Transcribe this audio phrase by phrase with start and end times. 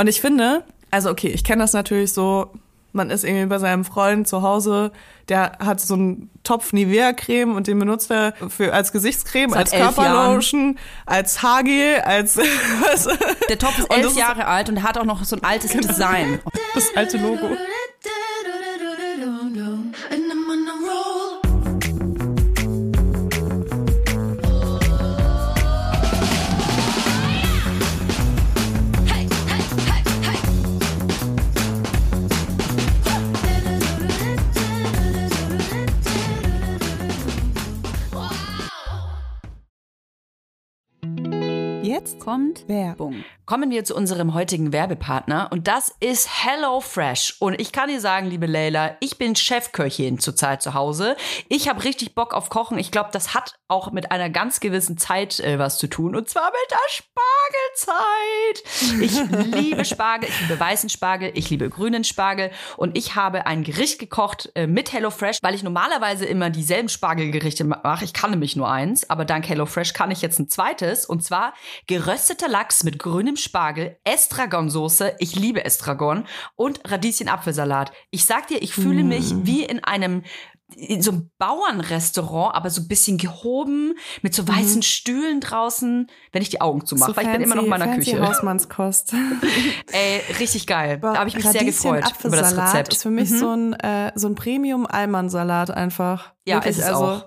[0.00, 2.50] Und ich finde, also okay, ich kenne das natürlich so,
[2.92, 4.92] man ist irgendwie bei seinem Freund zu Hause,
[5.28, 9.70] der hat so einen Topf Nivea-Creme und den benutzt er für, als Gesichtscreme, Seit als
[9.72, 12.38] Körperlotion, als Haargel, als
[12.80, 13.08] was?
[13.50, 16.40] Der Topf ist elf ist- Jahre alt und hat auch noch so ein altes Design.
[16.74, 17.50] das alte Logo.
[42.20, 43.24] Kommt Werbung.
[43.46, 47.36] Kommen wir zu unserem heutigen Werbepartner und das ist HelloFresh.
[47.40, 51.16] Und ich kann dir sagen, liebe Leila, ich bin Chefköchin zurzeit zu Hause.
[51.48, 52.78] Ich habe richtig Bock auf Kochen.
[52.78, 56.28] Ich glaube, das hat auch mit einer ganz gewissen Zeit äh, was zu tun und
[56.28, 58.64] zwar mit der Spargelzeit.
[59.00, 63.62] Ich liebe Spargel, ich liebe weißen Spargel, ich liebe grünen Spargel und ich habe ein
[63.64, 68.04] Gericht gekocht äh, mit HelloFresh, weil ich normalerweise immer dieselben Spargelgerichte mache.
[68.04, 71.54] Ich kann nämlich nur eins, aber dank HelloFresh kann ich jetzt ein zweites und zwar
[71.86, 77.92] gerösteter Lachs mit grünem Spargel, Estragonsoße, ich liebe Estragon und Radieschen-Apfelsalat.
[78.10, 80.22] Ich sag dir, ich fühle mich wie in einem
[80.76, 86.42] in so einem Bauernrestaurant, aber so ein bisschen gehoben, mit so weißen Stühlen draußen, wenn
[86.42, 88.20] ich die Augen zumache, weil ich bin immer noch in meiner Küche.
[88.20, 89.12] Hausmannskost.
[89.92, 90.98] Ey, richtig geil.
[91.00, 92.88] Da habe ich mich sehr gefreut über das Rezept.
[92.88, 92.92] Mhm.
[92.92, 96.32] ist für mich so ein, äh, so ein Premium-Alman-Salat einfach.
[96.44, 97.26] Ja, Wirklich, ist also, auch.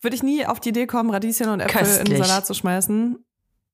[0.00, 2.18] Würde ich nie auf die Idee kommen, Radieschen und Äpfel in Köstlich.
[2.18, 3.24] den Salat zu schmeißen.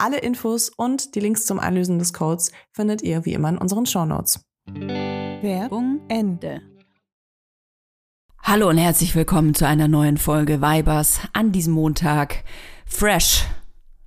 [0.00, 3.84] Alle Infos und die Links zum Einlösen des Codes findet ihr wie immer in unseren
[3.84, 4.40] Shownotes.
[4.66, 6.62] Werbung Ende.
[8.42, 12.44] Hallo und herzlich willkommen zu einer neuen Folge Vibers an diesem Montag.
[12.86, 13.44] Fresh.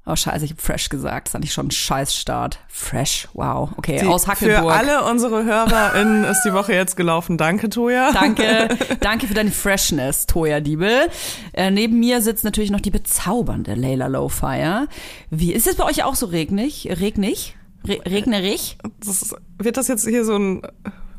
[0.05, 1.27] Oh scheiße, ich habe fresh gesagt.
[1.27, 2.59] Das fand ich schon ein Scheißstart.
[2.67, 3.69] Fresh, wow.
[3.77, 4.59] Okay, Die- aus Hackenburg.
[4.59, 7.37] Für alle unsere HörerInnen ist die Woche jetzt gelaufen.
[7.37, 8.11] Danke, Toja.
[8.11, 8.67] Danke,
[8.99, 11.07] danke für deine Freshness, Toya Diebel.
[11.53, 14.87] Äh, neben mir sitzt natürlich noch die bezaubernde Layla Lowfire.
[15.29, 16.89] Wie ist es bei euch auch so regnig?
[16.99, 17.55] Regnig?
[17.87, 18.77] Re regnerig?
[19.05, 20.61] Das, wird das jetzt hier so ein,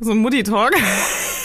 [0.01, 0.73] so ein Mutti-Talk?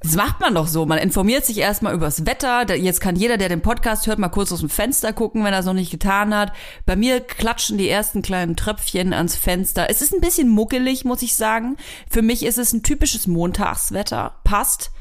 [0.00, 0.86] Das macht man doch so.
[0.86, 2.72] Man informiert sich erstmal übers Wetter.
[2.76, 5.58] Jetzt kann jeder, der den Podcast hört, mal kurz aus dem Fenster gucken, wenn er
[5.58, 6.52] es noch nicht getan hat.
[6.86, 9.90] Bei mir klatschen die ersten kleinen Tröpfchen ans Fenster.
[9.90, 11.76] Es ist ein bisschen muckelig, muss ich sagen.
[12.08, 14.36] Für mich ist es ein typisches Montagswetter.
[14.44, 14.92] Passt.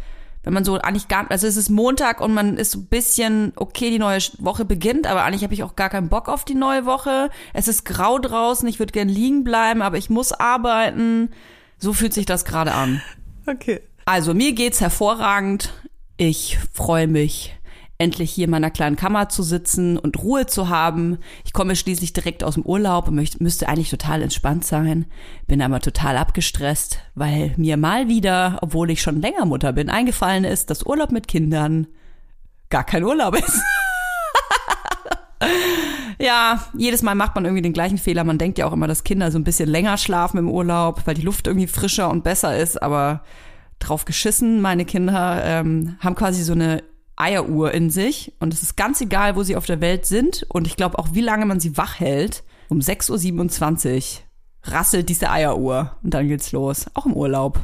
[0.44, 3.51] Wenn man so eigentlich gar, also es ist Montag und man ist so ein bisschen,
[3.57, 6.55] okay, die neue Woche beginnt, aber eigentlich habe ich auch gar keinen Bock auf die
[6.55, 7.29] neue Woche.
[7.53, 11.31] Es ist grau draußen, ich würde gern liegen bleiben, aber ich muss arbeiten.
[11.77, 13.01] So fühlt sich das gerade an.
[13.45, 13.81] Okay.
[14.07, 15.74] Also mir geht's hervorragend.
[16.15, 17.54] Ich freue mich,
[17.98, 21.18] endlich hier in meiner kleinen Kammer zu sitzen und Ruhe zu haben.
[21.44, 25.07] Ich komme schließlich direkt aus dem Urlaub und möcht, müsste eigentlich total entspannt sein.
[25.45, 30.45] Bin aber total abgestresst, weil mir mal wieder, obwohl ich schon länger Mutter bin, eingefallen
[30.45, 31.88] ist, dass Urlaub mit Kindern
[32.69, 33.62] gar kein Urlaub ist.
[36.19, 38.24] Ja, jedes Mal macht man irgendwie den gleichen Fehler.
[38.24, 41.13] Man denkt ja auch immer, dass Kinder so ein bisschen länger schlafen im Urlaub, weil
[41.13, 42.81] die Luft irgendwie frischer und besser ist.
[42.81, 43.21] Aber
[43.79, 46.83] drauf geschissen, meine Kinder ähm, haben quasi so eine
[47.15, 48.33] Eieruhr in sich.
[48.39, 50.45] Und es ist ganz egal, wo sie auf der Welt sind.
[50.50, 52.44] Und ich glaube auch, wie lange man sie wach hält.
[52.69, 55.95] Um 6.27 Uhr rasselt diese Eieruhr.
[56.03, 56.85] Und dann geht's los.
[56.94, 57.59] Auch im Urlaub.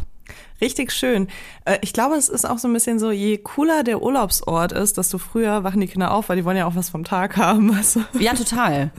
[0.62, 1.27] Richtig schön.
[1.65, 4.98] Äh, Ich glaube, es ist auch so ein bisschen so, je cooler der Urlaubsort ist,
[4.98, 7.75] desto früher wachen die Kinder auf, weil die wollen ja auch was vom Tag haben.
[7.77, 8.92] Also, Ja, total.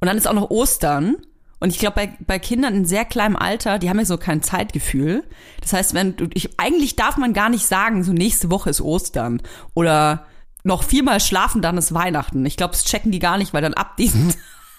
[0.00, 1.16] Und dann ist auch noch Ostern.
[1.60, 4.42] Und ich glaube, bei, bei Kindern in sehr kleinem Alter, die haben ja so kein
[4.42, 5.24] Zeitgefühl.
[5.60, 8.80] Das heißt, wenn du, ich, eigentlich darf man gar nicht sagen, so nächste Woche ist
[8.80, 9.40] Ostern.
[9.74, 10.26] Oder
[10.62, 12.44] noch viermal schlafen, dann ist Weihnachten.
[12.46, 14.30] Ich glaube, das checken die gar nicht, weil dann ab diesem,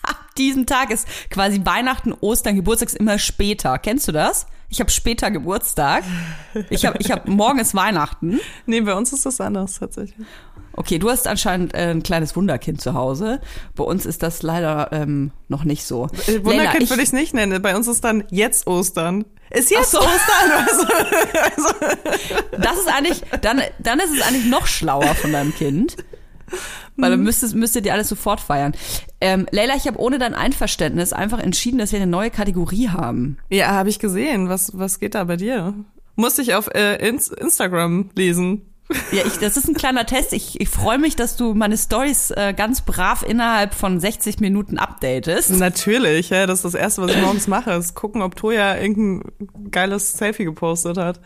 [0.04, 3.78] ab diesem Tag ist quasi Weihnachten, Ostern, Geburtstag ist immer später.
[3.80, 4.48] Kennst du das?
[4.70, 6.04] Ich habe später Geburtstag.
[6.70, 8.40] Ich habe, ich hab, morgen ist Weihnachten.
[8.66, 10.26] nee, bei uns ist das anders tatsächlich.
[10.78, 13.40] Okay, du hast anscheinend äh, ein kleines Wunderkind zu Hause.
[13.76, 16.08] Bei uns ist das leider ähm, noch nicht so.
[16.28, 17.62] Äh, Wunderkind ich- würde ich es nicht nennen.
[17.62, 19.26] Bei uns ist dann jetzt Ostern.
[19.52, 20.00] Ist jetzt so.
[20.00, 20.12] Ostern?
[21.56, 21.74] Also,
[22.62, 25.96] Das ist eigentlich, dann, dann ist es eigentlich noch schlauer von deinem Kind.
[26.98, 28.74] Weil dann müsstest, müsstet ihr alles sofort feiern.
[29.20, 33.38] Ähm, Leila, ich habe ohne dein Einverständnis einfach entschieden, dass wir eine neue Kategorie haben.
[33.50, 34.48] ja, habe ich gesehen.
[34.50, 35.74] Was, was geht da bei dir?
[36.16, 38.62] Musste ich auf äh, Ins Instagram lesen.
[39.12, 40.32] Ja, ich, das ist ein kleiner Test.
[40.34, 44.78] Ich, ich freue mich, dass du meine Stories äh, ganz brav innerhalb von 60 Minuten
[44.78, 45.52] updatest.
[45.52, 49.72] Natürlich, ja, das ist das Erste, was ich morgens mache, ist gucken, ob Toja irgendein
[49.72, 51.20] geiles Selfie gepostet hat.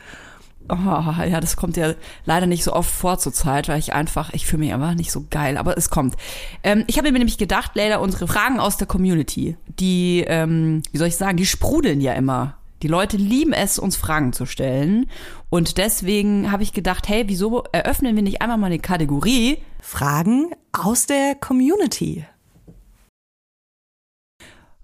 [0.72, 1.96] Oh, ja, das kommt ja
[2.26, 5.12] leider nicht so oft vor zur Zeit, weil ich einfach, ich fühle mich einfach nicht
[5.12, 6.16] so geil, aber es kommt.
[6.64, 10.98] Ähm, ich habe mir nämlich gedacht, Leila, unsere Fragen aus der Community, die, ähm, wie
[11.00, 12.60] soll ich sagen, die sprudeln ja immer.
[12.84, 15.10] Die Leute lieben es, uns Fragen zu stellen.
[15.50, 19.58] Und deswegen habe ich gedacht, hey, wieso eröffnen wir nicht einmal mal eine Kategorie?
[19.82, 22.26] Fragen aus der Community.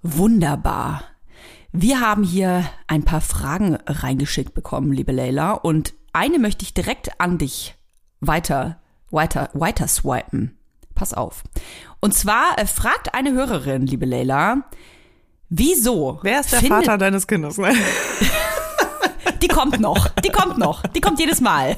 [0.02, 1.04] Wunderbar.
[1.72, 7.20] Wir haben hier ein paar Fragen reingeschickt bekommen, liebe Leila, und eine möchte ich direkt
[7.20, 7.76] an dich
[8.22, 8.80] weiter,
[9.12, 10.58] weiter, weiter swipen.
[10.96, 11.44] Pass auf.
[12.00, 14.70] Und zwar äh, fragt eine Hörerin, liebe Leila,
[15.50, 16.20] wieso?
[16.22, 17.58] Wer ist der Vater deines Kindes?
[17.58, 17.74] Ne?
[19.46, 21.78] Die kommt noch, die kommt noch, die kommt jedes Mal.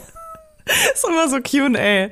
[0.94, 2.08] ist immer so Q&A.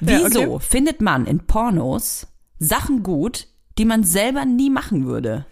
[0.00, 0.64] Wieso okay.
[0.66, 2.26] findet man in Pornos
[2.58, 5.44] Sachen gut, die man selber nie machen würde?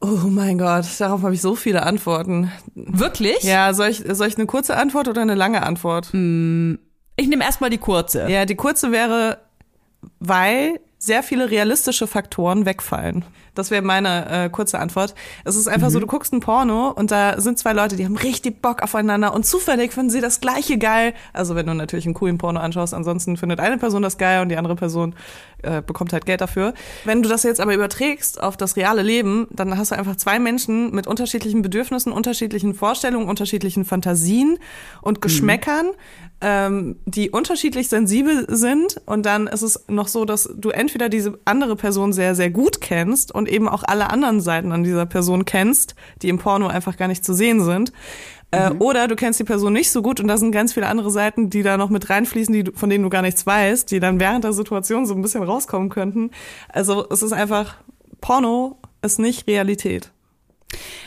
[0.00, 2.50] Oh mein Gott, darauf habe ich so viele Antworten.
[2.74, 3.44] Wirklich?
[3.44, 6.08] Ja, soll ich, soll ich eine kurze Antwort oder eine lange Antwort?
[6.08, 6.12] Ich
[7.28, 8.28] nehme erstmal die kurze.
[8.28, 9.38] Ja, die kurze wäre,
[10.18, 13.24] weil sehr viele realistische Faktoren wegfallen.
[13.54, 15.14] Das wäre meine äh, kurze Antwort.
[15.44, 18.16] Es ist einfach so, du guckst ein Porno und da sind zwei Leute, die haben
[18.16, 21.14] richtig Bock aufeinander und zufällig finden sie das gleiche geil.
[21.32, 24.50] Also wenn du natürlich einen coolen Porno anschaust, ansonsten findet eine Person das geil und
[24.50, 25.14] die andere Person
[25.62, 26.74] äh, bekommt halt Geld dafür.
[27.04, 30.38] Wenn du das jetzt aber überträgst auf das reale Leben, dann hast du einfach zwei
[30.38, 34.58] Menschen mit unterschiedlichen Bedürfnissen, unterschiedlichen Vorstellungen, unterschiedlichen Fantasien
[35.02, 35.90] und Geschmäckern,
[36.40, 39.00] ähm, die unterschiedlich sensibel sind.
[39.06, 42.80] Und dann ist es noch so, dass du entweder diese andere Person sehr, sehr gut
[42.80, 46.96] kennst und eben auch alle anderen Seiten an dieser Person kennst, die im Porno einfach
[46.96, 47.92] gar nicht zu sehen sind.
[48.56, 51.10] Äh, Oder du kennst die Person nicht so gut und da sind ganz viele andere
[51.10, 54.20] Seiten, die da noch mit reinfließen, die, von denen du gar nichts weißt, die dann
[54.20, 56.30] während der Situation so ein bisschen rauskommen könnten.
[56.68, 57.76] Also es ist einfach,
[58.20, 60.10] Porno ist nicht Realität.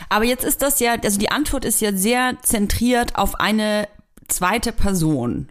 [0.08, 3.88] Aber jetzt ist das ja, also die Antwort ist ja sehr zentriert auf eine
[4.28, 5.50] zweite Person.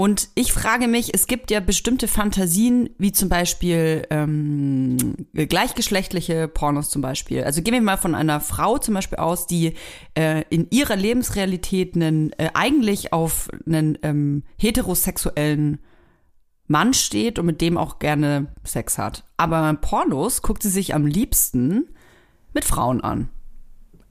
[0.00, 4.96] Und ich frage mich, es gibt ja bestimmte Fantasien, wie zum Beispiel ähm,
[5.34, 7.42] gleichgeschlechtliche Pornos zum Beispiel.
[7.42, 9.74] Also gehen wir mal von einer Frau zum Beispiel aus, die
[10.14, 15.80] äh, in ihrer Lebensrealität einen, äh, eigentlich auf einen ähm, heterosexuellen
[16.68, 19.24] Mann steht und mit dem auch gerne Sex hat.
[19.36, 21.88] Aber Pornos guckt sie sich am liebsten
[22.54, 23.30] mit Frauen an.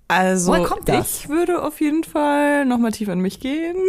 [0.09, 1.19] Also kommt das?
[1.19, 3.77] ich würde auf jeden Fall nochmal tief in mich gehen.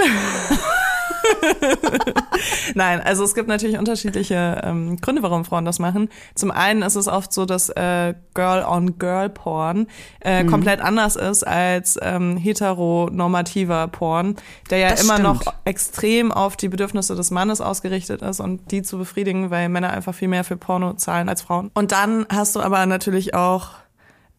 [2.75, 6.09] Nein, also es gibt natürlich unterschiedliche ähm, Gründe, warum Frauen das machen.
[6.35, 9.87] Zum einen ist es oft so, dass äh, Girl-on-Girl-Porn
[10.21, 10.51] äh, Mhm.
[10.51, 14.37] komplett anders ist als ähm, heteronormativer Porn,
[14.71, 15.45] der ja Das immer stimmt.
[15.47, 19.91] noch extrem auf die Bedürfnisse des Mannes ausgerichtet ist und die zu befriedigen, weil Männer
[19.91, 21.71] einfach viel mehr für Porno zahlen als Frauen.
[21.75, 23.71] Und dann hast du aber natürlich auch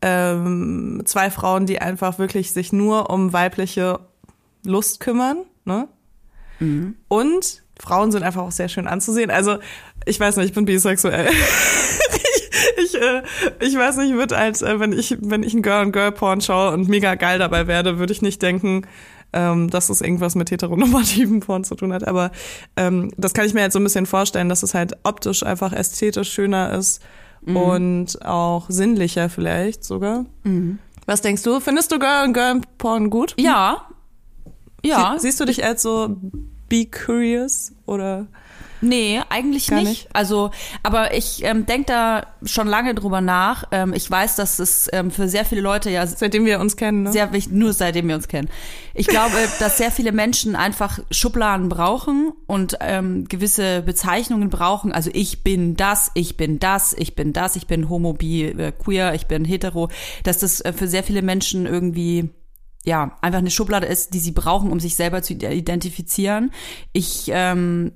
[0.01, 3.99] ähm, zwei Frauen, die einfach wirklich sich nur um weibliche
[4.63, 5.87] Lust kümmern, ne?
[7.07, 9.31] Und Frauen sind einfach auch sehr schön anzusehen.
[9.31, 9.57] Also,
[10.05, 11.29] ich weiß nicht, ich bin bisexuell.
[12.13, 12.49] ich,
[12.93, 13.23] ich, äh,
[13.61, 17.15] ich weiß nicht, wird als, äh, wenn ich, wenn ich ein Girl-on-Girl-Porn schaue und mega
[17.15, 18.85] geil dabei werde, würde ich nicht denken,
[19.31, 22.07] ähm, dass es irgendwas mit heteronormativen Porn zu tun hat.
[22.07, 22.31] Aber
[22.75, 25.71] ähm, das kann ich mir jetzt so ein bisschen vorstellen, dass es halt optisch einfach
[25.71, 27.01] ästhetisch schöner ist
[27.45, 30.25] und auch sinnlicher vielleicht sogar.
[31.05, 31.59] Was denkst du?
[31.59, 33.33] Findest du Girl-on-Girl-Porn gut?
[33.37, 33.87] Ja.
[34.83, 35.15] Ja.
[35.17, 36.15] Sie, siehst du dich als so
[36.69, 38.27] be curious oder?
[38.81, 39.83] Nee, eigentlich nicht.
[39.83, 40.09] nicht?
[40.13, 40.51] Also,
[40.83, 43.65] aber ich ähm, denke da schon lange drüber nach.
[43.71, 47.03] Ähm, ich weiß, dass es ähm, für sehr viele Leute ja Seitdem wir uns kennen,
[47.03, 47.11] ne?
[47.11, 48.49] sehr wichtig, nur seitdem wir uns kennen.
[48.93, 54.91] Ich glaube, dass sehr viele Menschen einfach Schubladen brauchen und ähm, gewisse Bezeichnungen brauchen.
[54.91, 58.71] Also ich bin das, ich bin das, ich bin das, ich bin homo, bi, äh,
[58.71, 59.89] queer, ich bin hetero.
[60.23, 62.29] Dass das äh, für sehr viele Menschen irgendwie
[62.85, 66.51] ja einfach eine Schublade ist, die sie brauchen, um sich selber zu identifizieren.
[66.93, 67.91] Ich ähm,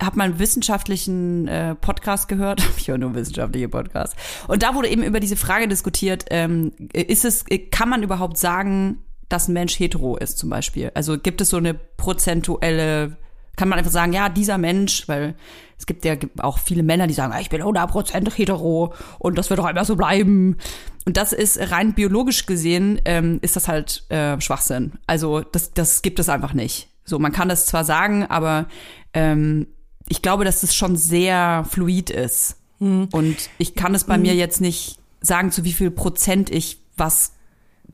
[0.00, 2.62] habe mal einen wissenschaftlichen äh, Podcast gehört.
[2.76, 4.16] Ich höre nur wissenschaftliche Podcasts.
[4.48, 8.98] Und da wurde eben über diese Frage diskutiert, ähm, ist es, kann man überhaupt sagen,
[9.28, 10.90] dass ein Mensch hetero ist zum Beispiel?
[10.94, 13.16] Also gibt es so eine prozentuelle,
[13.56, 15.36] kann man einfach sagen, ja, dieser Mensch, weil
[15.78, 19.50] es gibt ja auch viele Männer, die sagen, ah, ich bin 100% hetero und das
[19.50, 20.56] wird doch immer so bleiben.
[21.04, 24.92] Und das ist rein biologisch gesehen, ähm, ist das halt äh, Schwachsinn.
[25.06, 26.88] Also das, das gibt es einfach nicht.
[27.04, 28.66] So, man kann das zwar sagen, aber
[29.12, 29.66] ähm,
[30.08, 32.56] ich glaube, dass das schon sehr fluid ist.
[32.78, 37.32] Und ich kann es bei mir jetzt nicht sagen, zu wie viel Prozent ich was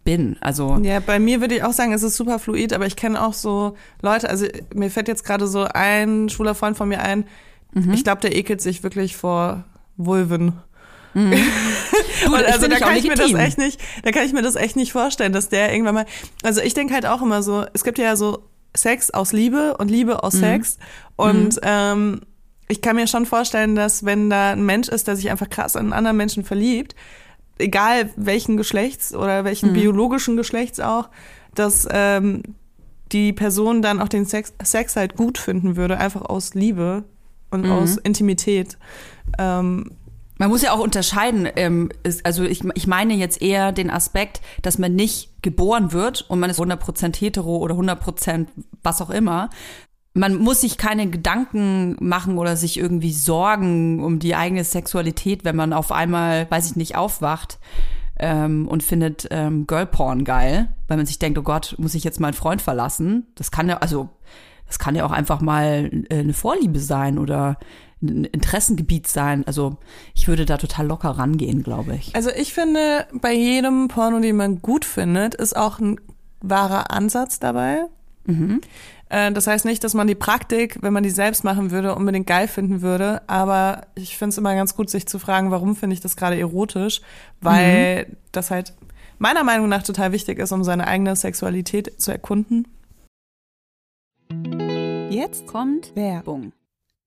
[0.02, 0.38] bin.
[0.40, 3.22] Also Ja, bei mir würde ich auch sagen, es ist super fluid, aber ich kenne
[3.22, 7.24] auch so Leute, also mir fällt jetzt gerade so ein schwuler Freund von mir ein,
[7.74, 7.92] Mhm.
[7.92, 9.64] ich glaube, der ekelt sich wirklich vor
[9.98, 10.54] Vulven.
[12.24, 14.56] du, Und also da kann ich mir das echt nicht, da kann ich mir das
[14.56, 16.06] echt nicht vorstellen, dass der irgendwann mal,
[16.42, 18.44] also ich denke halt auch immer so, es gibt ja so
[18.76, 20.18] Sex aus Liebe und Liebe Mhm.
[20.20, 20.78] aus Sex
[21.16, 22.20] und ähm,
[22.68, 25.74] ich kann mir schon vorstellen, dass wenn da ein Mensch ist, der sich einfach krass
[25.74, 26.94] in einen anderen Menschen verliebt,
[27.58, 29.44] egal welchen Geschlechts oder Mhm.
[29.46, 31.08] welchen biologischen Geschlechts auch,
[31.54, 32.42] dass ähm,
[33.10, 37.04] die Person dann auch den Sex, Sex halt gut finden würde, einfach aus Liebe
[37.50, 37.72] und Mhm.
[37.72, 38.76] aus Intimität.
[39.38, 39.92] Ähm,
[40.38, 41.48] Man muss ja auch unterscheiden.
[41.56, 46.22] Ähm, ist, also ich, ich meine jetzt eher den Aspekt, dass man nicht geboren wird
[46.22, 48.46] und man ist 100% hetero oder 100%
[48.82, 49.50] was auch immer.
[50.14, 55.54] Man muss sich keine Gedanken machen oder sich irgendwie sorgen um die eigene Sexualität, wenn
[55.54, 57.58] man auf einmal, weiß ich nicht, aufwacht
[58.18, 62.20] ähm, und findet ähm, Girlporn geil, weil man sich denkt, oh Gott, muss ich jetzt
[62.20, 63.26] meinen Freund verlassen?
[63.34, 64.08] Das kann ja, also
[64.66, 67.58] das kann ja auch einfach mal äh, eine Vorliebe sein oder
[68.00, 69.44] Interessengebiet sein.
[69.46, 69.76] Also
[70.14, 72.14] ich würde da total locker rangehen, glaube ich.
[72.14, 76.00] Also ich finde, bei jedem Porno, den man gut findet, ist auch ein
[76.40, 77.86] wahrer Ansatz dabei.
[79.08, 82.26] Äh, Das heißt nicht, dass man die Praktik, wenn man die selbst machen würde, unbedingt
[82.26, 83.22] geil finden würde.
[83.26, 86.38] Aber ich finde es immer ganz gut, sich zu fragen, warum finde ich das gerade
[86.38, 87.00] erotisch?
[87.40, 88.74] Weil das halt
[89.18, 92.68] meiner Meinung nach total wichtig ist, um seine eigene Sexualität zu erkunden.
[95.10, 96.52] Jetzt kommt Werbung.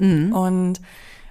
[0.00, 0.32] Mhm.
[0.32, 0.80] Und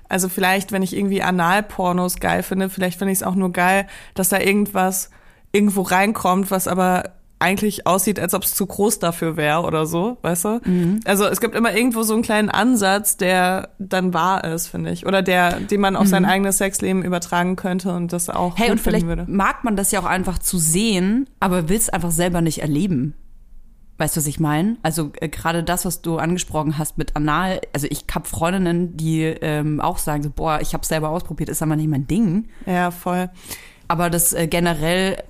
[0.07, 3.87] also vielleicht, wenn ich irgendwie Analpornos geil finde, vielleicht finde ich es auch nur geil,
[4.15, 5.11] dass da irgendwas
[5.51, 10.17] irgendwo reinkommt, was aber eigentlich aussieht, als ob es zu groß dafür wäre oder so,
[10.21, 10.61] weißt du?
[11.05, 15.05] Also es gibt immer irgendwo so einen kleinen Ansatz, der dann wahr ist, finde ich.
[15.05, 18.81] Oder der, den man auf sein eigenes Sexleben übertragen könnte und das auch Hey, und
[18.81, 19.25] vielleicht würde.
[19.27, 23.15] mag man das ja auch einfach zu sehen, aber will es einfach selber nicht erleben.
[23.99, 24.77] Weißt du, was ich meine?
[24.81, 29.23] Also äh, gerade das, was du angesprochen hast mit Anal, also ich hab Freundinnen, die
[29.23, 32.47] ähm, auch sagen so, boah, ich habe selber ausprobiert, ist aber nicht mein Ding.
[32.65, 33.29] Ja, voll.
[33.89, 35.21] Aber das äh, generell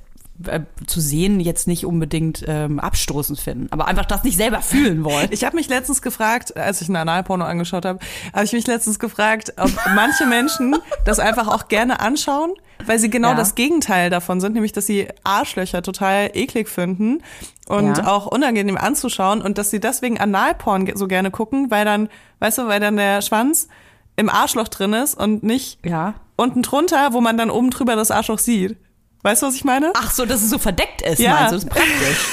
[0.48, 5.04] äh, zu sehen jetzt nicht unbedingt ähm, abstoßend finden, aber einfach das nicht selber fühlen
[5.04, 5.28] wollen.
[5.32, 8.00] Ich habe mich letztens gefragt, als ich einen Analporno angeschaut habe,
[8.34, 10.76] habe ich mich letztens gefragt, ob manche Menschen
[11.06, 12.54] das einfach auch gerne anschauen,
[12.86, 13.36] weil sie genau Ja.
[13.36, 17.22] das Gegenteil davon sind, nämlich dass sie Arschlöcher total eklig finden
[17.68, 18.08] und Ja.
[18.08, 22.68] auch unangenehm anzuschauen und dass sie deswegen Analporn so gerne gucken, weil dann, weißt du,
[22.68, 23.68] weil dann der Schwanz
[24.16, 26.14] im Arschloch drin ist und nicht Ja.
[26.38, 28.78] unten drunter, wo man dann oben drüber das Arschloch sieht.
[29.22, 29.92] Weißt du, was ich meine?
[29.96, 31.34] Ach so, dass es so verdeckt ist, Ja.
[31.34, 31.56] meinst du?
[31.56, 32.18] Das ist praktisch.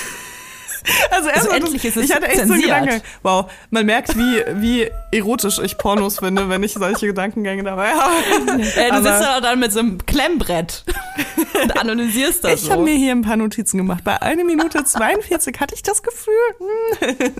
[1.10, 2.70] Also, erst Also endlich ist es ich hatte echt so zensiert.
[2.70, 3.04] einen Gedanke.
[3.24, 8.14] Wow, man merkt, wie, wie erotisch ich Pornos finde, wenn ich solche Gedankengänge dabei habe.
[8.76, 10.84] Äh, du Aber- sitzt da dann mit so einem Klemmbrett
[11.60, 12.70] und analysierst das Ich so.
[12.70, 14.04] habe mir hier ein paar Notizen gemacht.
[14.04, 16.34] Bei 1 Minute 42 hatte ich das Gefühl.
[17.00, 17.32] hm.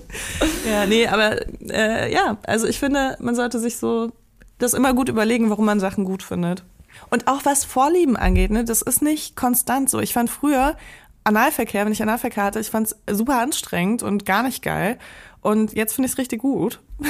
[0.68, 1.36] ja, nee, aber
[1.70, 4.10] äh, ja, also ich finde, man sollte sich so
[4.58, 6.64] das immer gut überlegen, warum man Sachen gut findet.
[7.10, 10.00] Und auch was Vorlieben angeht, ne, das ist nicht konstant so.
[10.00, 10.76] Ich fand früher
[11.24, 14.98] Analverkehr, wenn ich Analverkehr hatte, ich fand es super anstrengend und gar nicht geil.
[15.40, 16.80] Und jetzt finde ich es richtig gut.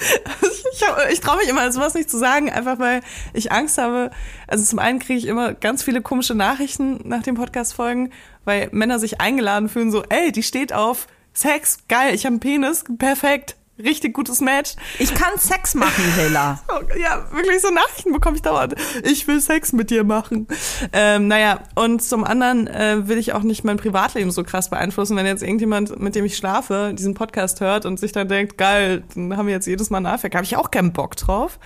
[0.00, 3.00] Ich, hab- ich traue mich immer, sowas nicht zu sagen, einfach weil
[3.32, 4.10] ich Angst habe.
[4.46, 8.12] Also zum einen kriege ich immer ganz viele komische Nachrichten nach den Podcast-Folgen,
[8.44, 12.40] weil Männer sich eingeladen fühlen, so, ey, die steht auf Sex, geil, ich habe einen
[12.40, 13.56] Penis, perfekt.
[13.78, 14.74] Richtig gutes Match.
[14.98, 16.60] Ich kann Sex machen, Leila.
[16.98, 18.74] Ja, wirklich so Nachrichten bekomme ich dauernd.
[19.04, 20.48] Ich will Sex mit dir machen.
[20.92, 25.16] Ähm, naja, und zum anderen äh, will ich auch nicht mein Privatleben so krass beeinflussen,
[25.16, 29.04] wenn jetzt irgendjemand, mit dem ich schlafe, diesen Podcast hört und sich dann denkt, geil,
[29.14, 30.38] dann haben wir jetzt jedes Mal Nahverkehr.
[30.38, 31.58] Habe ich auch keinen Bock drauf.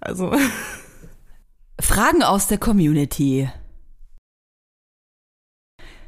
[0.00, 0.32] Also,
[1.80, 3.48] Fragen aus der Community.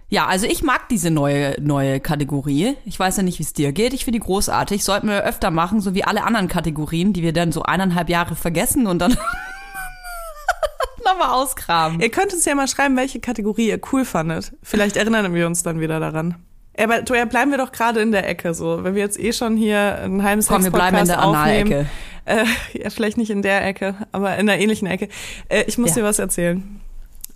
[0.08, 2.76] Ja, also ich mag diese neue, neue Kategorie.
[2.84, 3.92] Ich weiß ja nicht, wie es dir geht.
[3.94, 4.84] Ich finde die großartig.
[4.84, 8.36] Sollten wir öfter machen, so wie alle anderen Kategorien, die wir dann so eineinhalb Jahre
[8.36, 9.16] vergessen und dann
[11.04, 12.00] nochmal ausgraben.
[12.00, 14.52] ihr könnt uns ja mal schreiben, welche Kategorie ihr cool fandet.
[14.62, 16.36] Vielleicht erinnern wir uns dann wieder daran.
[16.78, 18.82] Aber Toja, bleiben wir doch gerade in der Ecke so.
[18.82, 21.86] Wenn wir jetzt eh schon hier ein halbes Komm, wir bleiben in der Analecke.
[22.24, 25.08] Äh, ja, vielleicht nicht in der Ecke, aber in einer ähnlichen Ecke.
[25.48, 25.96] Äh, ich muss Ja.
[25.96, 26.80] dir was erzählen.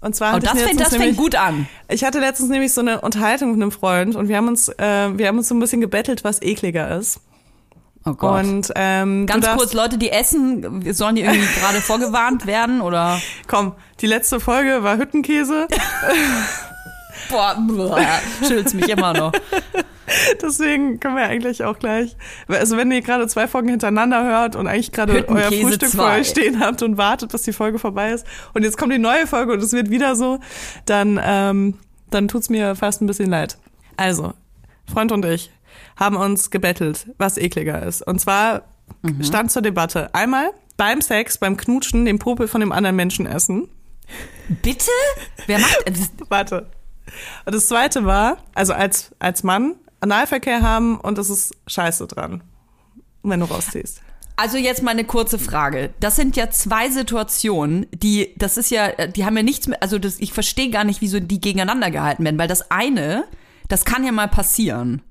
[0.00, 1.68] Und zwar hatte das ich fängt, das fängt nämlich, gut an.
[1.88, 5.18] ich hatte letztens nämlich so eine Unterhaltung mit einem Freund und wir haben uns, äh,
[5.18, 7.20] wir haben uns so ein bisschen gebettelt, was ekliger ist.
[8.04, 8.44] Oh Gott.
[8.44, 13.20] Und ähm, Ganz kurz, Leute, die essen, sollen die irgendwie gerade vorgewarnt werden oder?
[13.48, 15.66] komm, die letzte Folge war Hüttenkäse.
[17.28, 17.98] Boah,
[18.40, 19.32] schüttelt's mich immer noch.
[20.42, 22.16] Deswegen können wir eigentlich auch gleich,
[22.48, 26.28] also wenn ihr gerade zwei Folgen hintereinander hört und eigentlich gerade euer Frühstück vor euch
[26.28, 29.52] stehen habt und wartet, bis die Folge vorbei ist und jetzt kommt die neue Folge
[29.52, 30.38] und es wird wieder so,
[30.86, 31.74] dann, ähm,
[32.10, 33.58] dann tut's mir fast ein bisschen leid.
[33.98, 34.32] Also,
[34.90, 35.50] Freund und ich
[35.96, 38.06] haben uns gebettelt, was ekliger ist.
[38.06, 38.62] Und zwar
[39.20, 43.68] stand zur Debatte einmal beim Sex, beim Knutschen, den Popel von dem anderen Menschen essen.
[44.62, 44.90] Bitte?
[45.46, 46.10] Wer macht das?
[46.28, 46.70] Warte.
[47.44, 52.42] Und das zweite war, also als, als Mann Analverkehr haben und es ist scheiße dran,
[53.22, 54.00] wenn du rausziehst.
[54.36, 55.92] Also jetzt mal eine kurze Frage.
[55.98, 59.98] Das sind ja zwei Situationen, die, das ist ja, die haben ja nichts mit, also
[59.98, 63.24] das, ich verstehe gar nicht, wieso die gegeneinander gehalten werden, weil das eine,
[63.66, 65.02] das kann ja mal passieren.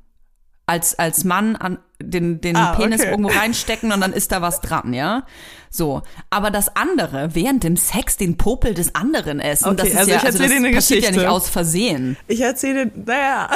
[0.67, 3.10] Als, als Mann an den, den Ah, Penis okay.
[3.12, 5.23] irgendwo reinstecken und dann ist da was dran, ja?
[5.69, 6.01] So.
[6.30, 10.12] Aber das andere, während dem Sex den Popel des anderen essen, Okay, das ist also
[10.12, 11.12] ja, ich also das passiert ja Geschichte.
[11.13, 12.17] nicht aus Versehen.
[12.27, 13.49] Ich erzähle, naja,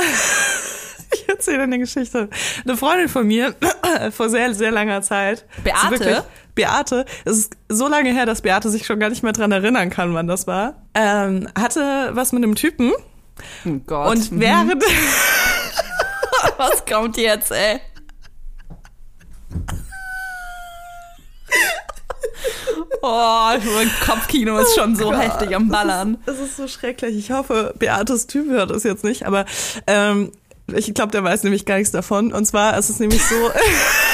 [1.14, 2.30] ich erzähle eine Geschichte.
[2.66, 3.56] Eine Freundin von mir
[4.12, 5.46] vor sehr, sehr langer Zeit.
[5.66, 5.92] Beate?
[5.92, 6.18] Wirklich,
[6.56, 9.90] Beate, es ist so lange her, dass Beate sich schon gar nicht mehr dran erinnern
[9.90, 10.82] kann, wann das war.
[10.96, 12.92] Ähm, hatte was mit einem Typen
[13.66, 14.16] Oh Gott.
[14.16, 14.84] und während,
[16.62, 17.80] was kommt jetzt, ey?
[23.02, 26.18] Oh, mein Kopfkino ist schon so heftig am Ballern.
[26.28, 27.18] Das ist so schrecklich.
[27.18, 29.46] Ich hoffe, Beates Typ hört das jetzt nicht, aber
[29.88, 30.32] ähm,
[30.68, 32.32] ich glaube, der weiß nämlich gar nichts davon.
[32.32, 33.36] Und zwar ist es nämlich so.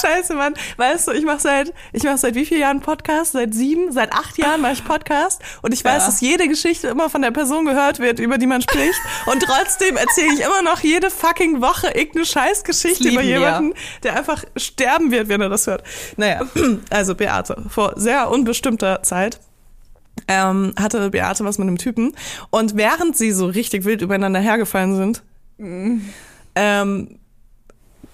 [0.00, 0.54] Scheiße, Mann.
[0.76, 3.32] Weißt du, ich mache seit, ich mache seit wie vielen Jahren Podcast?
[3.32, 5.40] Seit sieben, seit acht Jahren mache ich Podcast.
[5.62, 6.06] Und ich weiß, Ja.
[6.06, 9.00] dass jede Geschichte immer von der Person gehört wird, über die man spricht.
[9.26, 13.38] Und trotzdem erzähle ich immer noch jede fucking Woche irgendeine Scheißgeschichte über lieben wir.
[13.48, 15.82] jemanden, der einfach sterben wird, wenn er das hört.
[16.16, 16.40] Naja,
[16.90, 19.40] also Beate, vor sehr unbestimmter Zeit
[20.28, 22.14] ähm, hatte Beate was mit einem Typen.
[22.50, 25.22] Und während sie so richtig wild übereinander hergefallen sind,
[26.54, 27.18] ähm,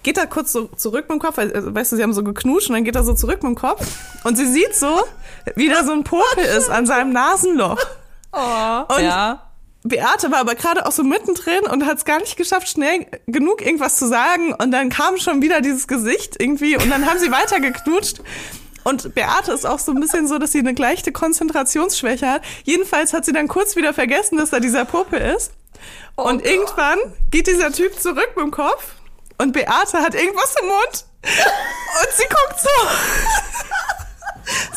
[0.07, 2.23] geht er kurz so zurück mit dem Kopf, weil, äh, weißt du, sie haben so
[2.23, 3.85] geknutscht und dann geht er so zurück mit dem Kopf
[4.23, 5.03] und sie sieht so,
[5.55, 7.85] wie da so ein Popel ist an seinem Nasenloch.
[8.87, 9.51] Und ja.
[9.83, 13.61] Beate war aber gerade auch so mittendrin und hat es gar nicht geschafft, schnell genug
[13.61, 14.53] irgendwas zu sagen.
[14.53, 18.21] Und dann kam schon wieder dieses Gesicht irgendwie und dann haben sie weiter geknutscht.
[18.85, 22.43] Und Beate ist auch so ein bisschen so, dass sie eine leichte Konzentrationsschwäche hat.
[22.63, 25.51] Jedenfalls hat sie dann kurz wieder vergessen, dass da dieser Popel ist.
[26.15, 26.97] und irgendwann
[27.29, 28.96] geht dieser Typ zurück mit dem Kopf
[29.37, 32.69] und Beate hat irgendwas im Mund und sie guckt so.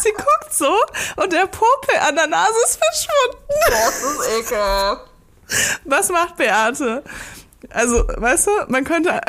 [0.02, 0.74] Sie guckt so
[1.16, 3.54] und der Popel an der Nase ist verschwunden.
[3.68, 5.06] Das ist ekelhaft.
[5.84, 7.04] Was macht Beate?
[7.70, 9.20] Also, weißt du, man könnte.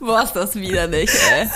[0.00, 1.50] Boah, ist das widerlich, ey.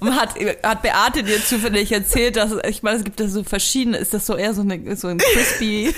[0.00, 3.98] Und hat, hat Beate dir zufällig erzählt, dass, ich meine, es gibt ja so verschiedene,
[3.98, 5.94] ist das so eher so eine, so ein crispy,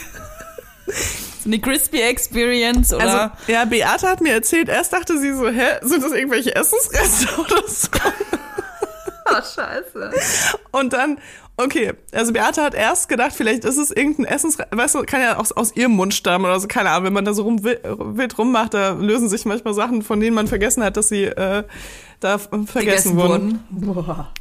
[1.43, 3.05] so eine crispy Experience oder?
[3.23, 7.29] Also, ja, Beate hat mir erzählt, erst dachte sie so, hä, sind das irgendwelche Essensreste
[7.41, 7.89] oder so?
[9.27, 10.11] oh, scheiße.
[10.73, 11.19] Und dann,
[11.57, 15.37] okay, also Beate hat erst gedacht, vielleicht ist es irgendein Essensrest, weißt du, kann ja
[15.37, 18.39] aus, aus ihrem Mund stammen oder so, keine Ahnung, wenn man da so rum, wild
[18.39, 21.65] rummacht, da lösen sich manchmal Sachen, von denen man vergessen hat, dass sie äh,
[22.21, 23.65] da vergessen wurden.
[23.71, 24.33] Boah.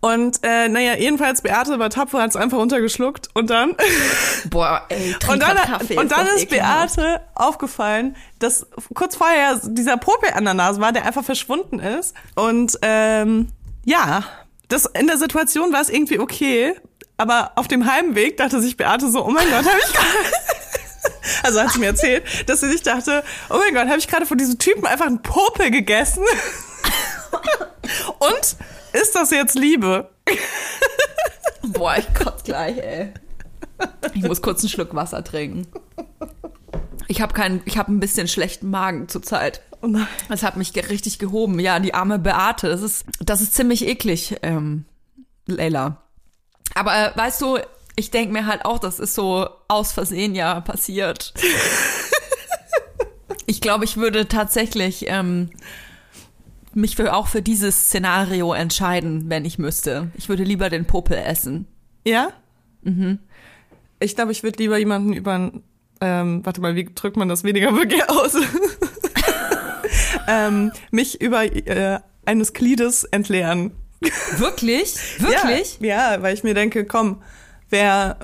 [0.00, 3.76] Und äh, naja, jedenfalls, Beate war tapfer, hat es einfach runtergeschluckt und dann...
[4.50, 5.96] Boah, ey, Und dann, Kaffee.
[5.98, 6.96] und dann ist ekelhaft.
[6.96, 12.14] Beate aufgefallen, dass kurz vorher dieser Popel an der Nase war, der einfach verschwunden ist.
[12.34, 13.48] Und ähm,
[13.84, 14.24] ja,
[14.68, 16.74] das, in der Situation war es irgendwie okay.
[17.16, 20.08] Aber auf dem Heimweg dachte sich Beate so, oh mein Gott, habe ich gerade
[21.42, 24.26] Also hat sie mir erzählt, dass sie sich dachte, oh mein Gott, habe ich gerade
[24.26, 26.24] von diesem Typen einfach einen Popel gegessen?
[28.18, 28.56] Und
[28.92, 30.10] ist das jetzt Liebe?
[31.62, 33.12] Boah, ich kotze gleich, ey.
[34.14, 35.66] Ich muss kurz einen Schluck Wasser trinken.
[37.08, 39.62] Ich habe keinen, ich habe ein bisschen schlechten Magen zurzeit.
[39.82, 40.06] Oh nein.
[40.28, 41.58] Das hat mich richtig gehoben.
[41.58, 42.68] Ja, die arme Beate.
[42.68, 44.84] Das ist, das ist ziemlich eklig, ähm,
[45.46, 46.02] Leila.
[46.74, 47.58] Aber äh, weißt du,
[47.96, 51.34] ich denk mir halt auch, das ist so aus Versehen ja passiert.
[53.46, 55.50] ich glaube, ich würde tatsächlich ähm,
[56.74, 60.10] mich für, auch für dieses Szenario entscheiden, wenn ich müsste.
[60.16, 61.66] Ich würde lieber den Popel essen.
[62.06, 62.30] Ja?
[62.82, 63.18] Mhm.
[63.98, 65.52] Ich glaube, ich würde lieber jemanden über
[66.00, 68.34] ähm, warte mal, wie drückt man das weniger vulgär aus?
[70.28, 73.72] ähm, mich über äh, eines Gliedes entleeren.
[74.38, 74.96] Wirklich?
[75.18, 75.78] Wirklich?
[75.80, 77.22] Ja, ja, weil ich mir denke, komm,
[77.68, 78.18] wer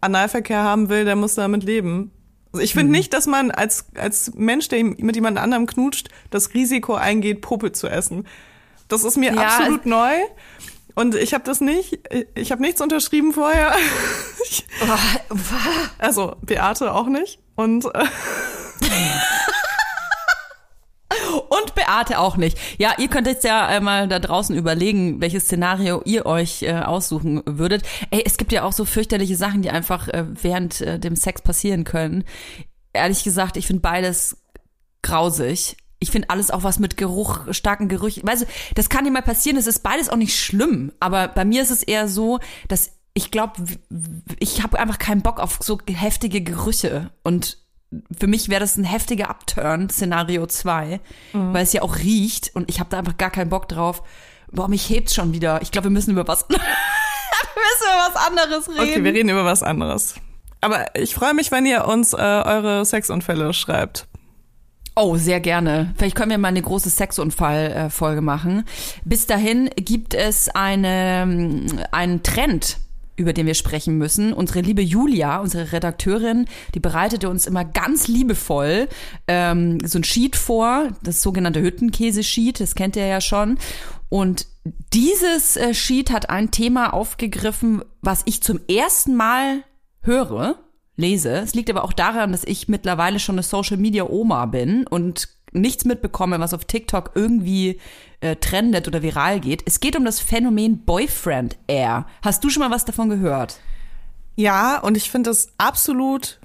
[0.00, 2.10] Analverkehr haben will, der muss damit leben.
[2.52, 6.52] Also ich finde nicht, dass man als, als Mensch, der mit jemand anderem knutscht, das
[6.52, 8.26] Risiko eingeht, Popel zu essen.
[8.88, 10.12] Das ist mir Ja, absolut neu.
[10.94, 12.00] Und ich habe das nicht.
[12.34, 13.74] Ich habe nichts unterschrieben vorher.
[15.98, 17.38] Also Beate auch nicht.
[17.54, 18.04] Und äh,
[21.48, 22.58] Und Beate auch nicht.
[22.78, 26.72] Ja, ihr könnt jetzt ja äh, mal da draußen überlegen, welches Szenario ihr euch äh,
[26.72, 27.82] aussuchen würdet.
[28.10, 31.42] Ey, es gibt ja auch so fürchterliche Sachen, die einfach äh, während äh, dem Sex
[31.42, 32.24] passieren können.
[32.92, 34.36] Ehrlich gesagt, ich finde beides
[35.02, 35.76] grausig.
[35.98, 38.26] Ich finde alles auch was mit Geruch, starken Gerüchen.
[38.26, 40.92] Weißt du, das kann dir mal passieren, es ist beides auch nicht schlimm.
[40.98, 43.62] Aber bei mir ist es eher so, dass ich glaube,
[44.38, 47.10] ich habe einfach keinen Bock auf so heftige Gerüche.
[47.22, 47.58] Und
[48.18, 51.00] für mich wäre das ein heftiger Upturn, Szenario 2,
[51.32, 54.02] weil es ja auch riecht und ich habe da einfach gar keinen Bock drauf.
[54.50, 55.62] Boah, mich hebt's schon wieder.
[55.62, 58.80] Ich glaube, wir müssen über was, wir müssen über was anderes reden.
[58.80, 60.14] okay, wir reden über was anderes.
[60.60, 64.06] Aber ich freue mich, wenn ihr uns äh, eure Sexunfälle schreibt.
[64.94, 65.94] Oh, sehr gerne.
[65.96, 68.64] Vielleicht können wir mal eine große Sexunfall-Folge machen.
[69.04, 72.76] Bis dahin gibt es eine, ähm, einen Trend,
[73.22, 74.32] über den wir sprechen müssen.
[74.32, 78.88] Unsere liebe Julia, unsere Redakteurin, die bereitete uns immer ganz liebevoll
[79.28, 83.58] ähm, so ein Sheet vor, das sogenannte Hüttenkäse-Sheet, das kennt ihr ja schon.
[84.08, 84.46] Und
[84.92, 89.64] dieses äh, Sheet hat ein Thema aufgegriffen, was ich zum ersten Mal
[90.02, 90.56] höre,
[90.96, 91.30] lese.
[91.32, 95.28] Es liegt aber auch daran, dass ich mittlerweile schon eine Social Media Oma bin und
[95.52, 97.80] nichts mitbekomme, was auf TikTok irgendwie
[98.22, 99.62] äh, trendet oder viral geht.
[99.66, 102.06] Es geht um das Phänomen Boyfriend Air.
[102.22, 103.58] Hast du schon mal was davon gehört?
[104.36, 106.40] Ja, und ich finde das absolut,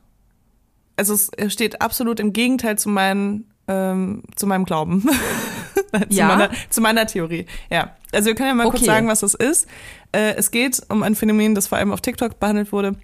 [0.97, 5.03] also es steht absolut im Gegenteil zu meinen, ähm, zu meinem Glauben.
[6.09, 6.27] zu, Ja?
[6.27, 7.45] meiner, zu meiner Theorie.
[7.69, 7.95] Ja.
[8.11, 8.85] Also wir können ja mal kurz Okay.
[8.85, 9.67] sagen, was das ist.
[10.11, 12.95] Äh, es geht um ein Phänomen, das vor allem auf TikTok behandelt wurde,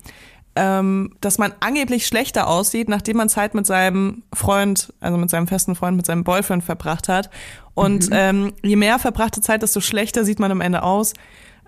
[0.56, 5.48] ähm, dass man angeblich schlechter aussieht, nachdem man Zeit mit seinem Freund, also mit seinem
[5.48, 7.30] festen Freund, mit seinem Boyfriend verbracht hat.
[7.74, 11.14] Und ähm, je mehr verbrachte Zeit, desto schlechter sieht man am Ende aus.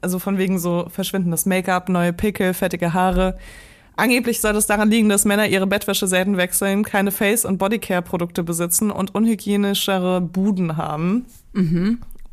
[0.02, 3.38] Also von wegen so verschwindendes Make-up, neue Pickel, fettige Haare.
[3.96, 8.44] Angeblich soll das daran liegen, dass Männer ihre Bettwäsche selten wechseln, keine Face- und Bodycare-Produkte
[8.44, 11.26] besitzen und unhygienischere Buden haben.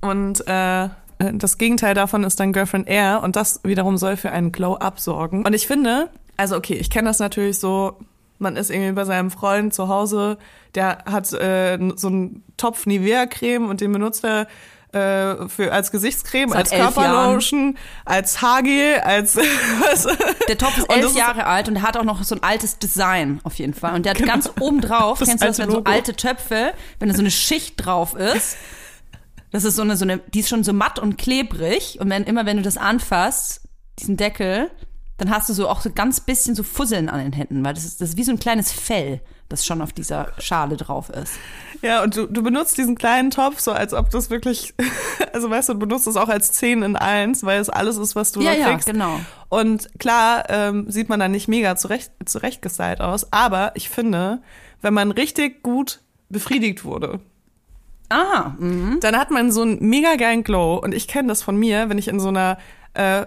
[0.00, 0.88] Und äh,
[1.34, 5.46] das Gegenteil davon ist dann Girlfriend Air und das wiederum soll für einen Glow-Up sorgen.
[5.46, 6.08] Und ich finde,
[6.42, 7.96] also okay, ich kenne das natürlich so,
[8.38, 10.38] man ist irgendwie bei seinem Freund zu Hause,
[10.74, 14.48] der hat äh, so einen Topf Nivea-Creme und den benutzt er
[14.92, 19.36] äh, für als Gesichtscreme, Seit als Körperlotion, als Haargel, als
[19.80, 20.08] was?
[20.48, 22.78] Der Top ist elf ist- Jahre alt und er hat auch noch so ein altes
[22.78, 23.94] Design auf jeden Fall.
[23.94, 27.08] Und der hat ganz oben drauf, Das kennst du das, wenn so alte Töpfe, wenn
[27.08, 28.56] da so eine Schicht drauf ist,
[29.52, 31.98] das ist so eine, so eine, die ist schon so matt und klebrig.
[32.00, 33.60] Und wenn, immer wenn du das anfasst,
[34.00, 34.70] diesen Deckel,
[35.22, 37.84] dann hast du so auch so ganz bisschen so Fusseln an den Händen, weil das
[37.84, 41.34] ist, das ist wie so ein kleines Fell, das schon auf dieser Schale drauf ist.
[41.80, 44.74] Ja, und du, du benutzt diesen kleinen Topf so, als ob das wirklich,
[45.32, 48.16] also weißt du, du benutzt es auch als 10 in 1, weil es alles ist,
[48.16, 48.86] was du Ja, da ja, kriegst.
[48.86, 49.20] genau.
[49.48, 54.40] Und klar ähm, sieht man dann nicht mega zurecht, zurechtgestylt aus, aber ich finde,
[54.80, 57.20] wenn man richtig gut befriedigt wurde,
[58.14, 58.52] Ah,
[59.00, 60.76] dann hat man so einen mega geilen Glow.
[60.76, 62.58] Und ich kenne das von mir, wenn ich in so einer
[62.94, 63.24] äh,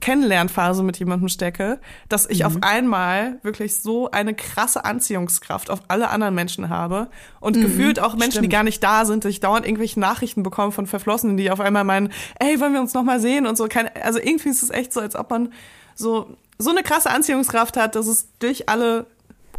[0.00, 2.46] Kennenlernphase mit jemandem stecke, dass ich Mhm.
[2.46, 7.08] auf einmal wirklich so eine krasse Anziehungskraft auf alle anderen Menschen habe
[7.40, 7.62] und Mhm.
[7.62, 8.52] gefühlt auch Menschen, die stimmt.
[8.52, 11.84] gar nicht da sind, dass ich dauernd irgendwelche Nachrichten bekomme von Verflossenen, die auf einmal
[11.84, 13.66] meinen, ey, wollen wir uns noch mal sehen und so.
[13.66, 15.52] Keine, also irgendwie ist es echt so, als ob man
[15.94, 19.06] so so eine krasse Anziehungskraft hat, dass es durch alle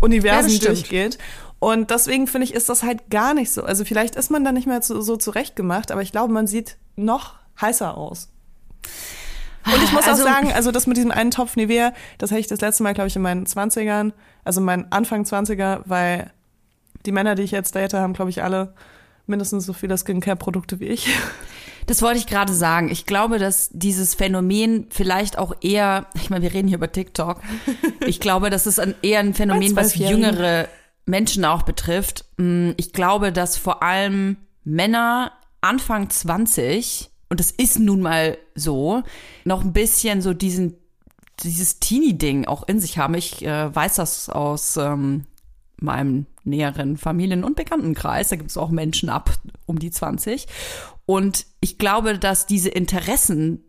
[0.01, 1.17] Universen Ja, durchgeht.
[1.57, 3.63] Und deswegen finde ich, ist das halt gar nicht so.
[3.63, 6.77] Also vielleicht ist man da nicht mehr so, so zurechtgemacht, aber ich glaube, man sieht
[6.95, 8.29] noch heißer aus.
[9.65, 12.39] Und ich muss Also- auch sagen, also das mit diesem einen Topf Nivea, das hatte
[12.41, 16.31] ich das letzte Mal, glaube ich, in meinen 20ern, also in meinen Anfang 20er, weil
[17.05, 18.73] die Männer, die ich jetzt date, haben, glaube ich, alle
[19.27, 21.07] mindestens so viele Skincare-Produkte wie ich.
[21.87, 22.89] Das wollte ich gerade sagen.
[22.91, 27.41] Ich glaube, dass dieses Phänomen vielleicht auch eher, ich meine, wir reden hier über TikTok.
[28.05, 30.67] Ich glaube, das ist ein, eher ein Phänomen, was jüngere
[31.05, 32.25] Menschen auch betrifft.
[32.37, 39.03] Mm, Ich glaube, dass vor allem Männer Anfang 20, und das ist nun mal so,
[39.45, 40.75] noch ein bisschen so diesen,
[41.43, 43.13] dieses Teenie-Ding auch in sich haben.
[43.13, 45.23] Ich äh, weiß das aus ähm,
[45.77, 48.27] meinem näheren Familien- und Bekanntenkreis.
[48.27, 49.31] Da gibt es auch Menschen ab
[49.65, 50.45] um die 20.
[51.05, 53.63] Und ich glaube, dass diese Interessen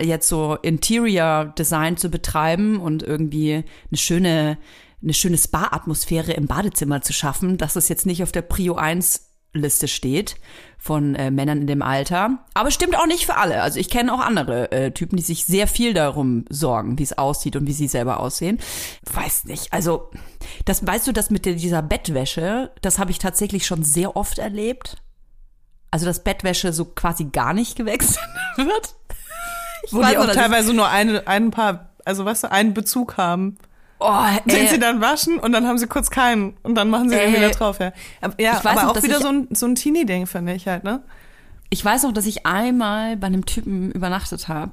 [0.00, 4.56] jetzt so Interior Design zu betreiben und irgendwie eine schöne,
[5.02, 9.27] eine schöne Spa-Atmosphäre im Badezimmer zu schaffen, dass es jetzt nicht auf der Prio 1
[9.58, 10.36] Liste steht
[10.78, 12.38] von äh, Männern in dem Alter.
[12.54, 13.62] Aber stimmt auch nicht für alle.
[13.62, 17.18] Also ich kenne auch andere äh, Typen, die sich sehr viel darum sorgen, wie es
[17.18, 18.58] aussieht und wie sie selber aussehen.
[19.12, 19.72] Weiß nicht.
[19.72, 20.10] Also
[20.64, 24.38] das weißt du, das mit der, dieser Bettwäsche, das habe ich tatsächlich schon sehr oft
[24.38, 24.96] erlebt.
[25.90, 28.24] Also dass Bettwäsche so quasi gar nicht gewechselt
[28.56, 28.94] wird.
[29.82, 33.58] Ich Wo die auch teilweise nur eine, ein paar, also weißt du, einen Bezug haben.
[34.00, 37.08] Oh, Den ey, sie dann waschen und dann haben sie kurz keinen und dann machen
[37.08, 37.80] sie den Äh, wieder drauf.
[37.80, 40.84] Ja, aber, ja, aber noch, auch wieder so ein, so ein Teenie-Ding, finde ich halt,
[40.84, 41.02] ne?
[41.70, 44.72] ich weiß noch, dass ich einmal bei einem Typen übernachtet habe.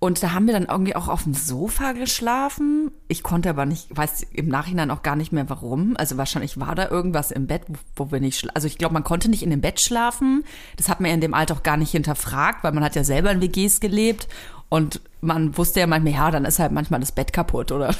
[0.00, 2.90] Und da haben wir dann irgendwie auch auf dem Sofa geschlafen.
[3.08, 5.94] Ich konnte aber nicht, weiß im Nachhinein auch gar nicht mehr warum.
[5.96, 9.04] Also wahrscheinlich war da irgendwas im Bett, wo, wo wir nicht, also ich glaube, man
[9.04, 10.44] konnte nicht in dem Bett schlafen.
[10.76, 13.04] Das hat man ja in dem Alter auch gar nicht hinterfragt, weil man hat ja
[13.04, 14.28] selber in WGs gelebt.
[14.68, 17.94] Und man wusste ja manchmal, ja, dann ist halt manchmal das Bett kaputt oder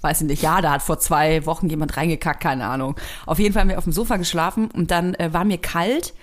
[0.00, 2.96] weiß ich nicht, ja, da hat vor zwei Wochen jemand reingekackt, keine Ahnung.
[3.26, 6.14] Auf jeden Fall haben wir auf dem Sofa geschlafen und dann äh, war mir kalt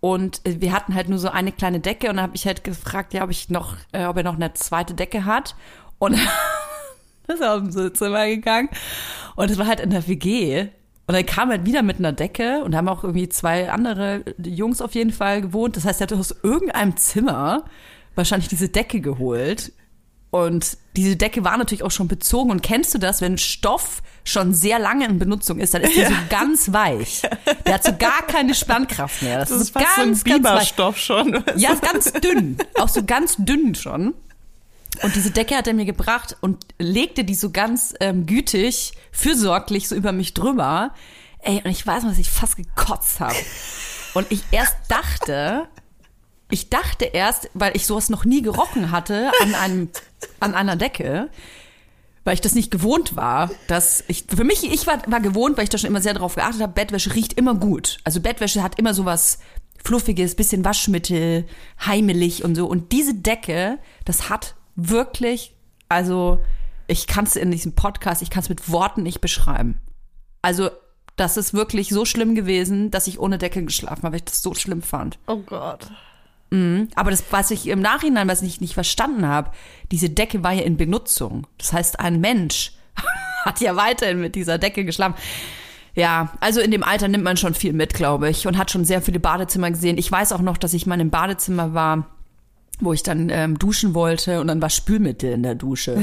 [0.00, 2.64] und äh, wir hatten halt nur so eine kleine Decke und dann habe ich halt
[2.64, 5.54] gefragt, ja, ob ich noch, äh, ob er noch eine zweite Decke hat
[5.98, 6.14] und
[7.28, 8.68] ist er aus dem Zimmer gegangen
[9.36, 10.68] und es war halt in der WG
[11.06, 14.24] und dann kam er halt wieder mit einer Decke und haben auch irgendwie zwei andere
[14.42, 15.76] Jungs auf jeden Fall gewohnt.
[15.76, 17.64] Das heißt, er hat aus irgendeinem Zimmer
[18.14, 19.72] wahrscheinlich diese Decke geholt
[20.32, 22.50] und diese Decke war natürlich auch schon bezogen.
[22.50, 26.08] Und kennst du das, wenn Stoff schon sehr lange in Benutzung ist, dann ist der
[26.08, 27.20] so ganz weich.
[27.66, 29.40] Der hat so gar keine Spannkraft mehr.
[29.40, 30.42] Das, Das ist ist fast ganz, so ein.
[30.42, 31.44] Biberstoff schon.
[31.56, 32.56] Ja, ganz dünn.
[32.78, 34.14] Auch so ganz dünn schon.
[35.02, 39.86] Und diese Decke hat er mir gebracht und legte die so ganz ähm, gütig, fürsorglich
[39.86, 40.94] so über mich drüber.
[41.40, 43.36] Ey, und ich weiß noch, dass ich fast gekotzt habe.
[44.14, 45.68] Und ich erst dachte,
[46.52, 49.88] ich dachte erst, weil ich sowas noch nie gerochen hatte an einem,
[50.38, 51.30] an einer Decke,
[52.24, 55.64] weil ich das nicht gewohnt war, dass ich, für mich, ich war, war gewohnt, weil
[55.64, 57.98] ich da schon immer sehr drauf geachtet habe, Bettwäsche riecht immer gut.
[58.04, 59.38] Also Bettwäsche hat immer sowas
[59.82, 61.46] Fluffiges, bisschen Waschmittel,
[61.84, 62.66] heimelig und so.
[62.66, 65.54] Und diese Decke, das hat wirklich,
[65.88, 66.38] also
[66.86, 69.80] ich kann es in diesem Podcast, ich kann es mit Worten nicht beschreiben.
[70.42, 70.68] Also
[71.16, 74.42] das ist wirklich so schlimm gewesen, dass ich ohne Decke geschlafen habe, weil ich das
[74.42, 75.18] so schlimm fand.
[75.26, 75.88] Oh Gott.
[76.94, 79.50] Aber das, was ich im Nachhinein, was ich nicht verstanden habe,
[79.90, 81.46] diese Decke war ja in Benutzung.
[81.58, 82.72] Das heißt, ein Mensch
[83.44, 85.14] hat ja weiterhin mit dieser Decke geschlafen.
[85.94, 88.84] Ja, also in dem Alter nimmt man schon viel mit, glaube ich, und hat schon
[88.84, 89.98] sehr viele Badezimmer gesehen.
[89.98, 92.06] Ich weiß auch noch, dass ich mal im Badezimmer war,
[92.80, 96.00] wo ich dann ähm, duschen wollte und dann war Spülmittel in der Dusche.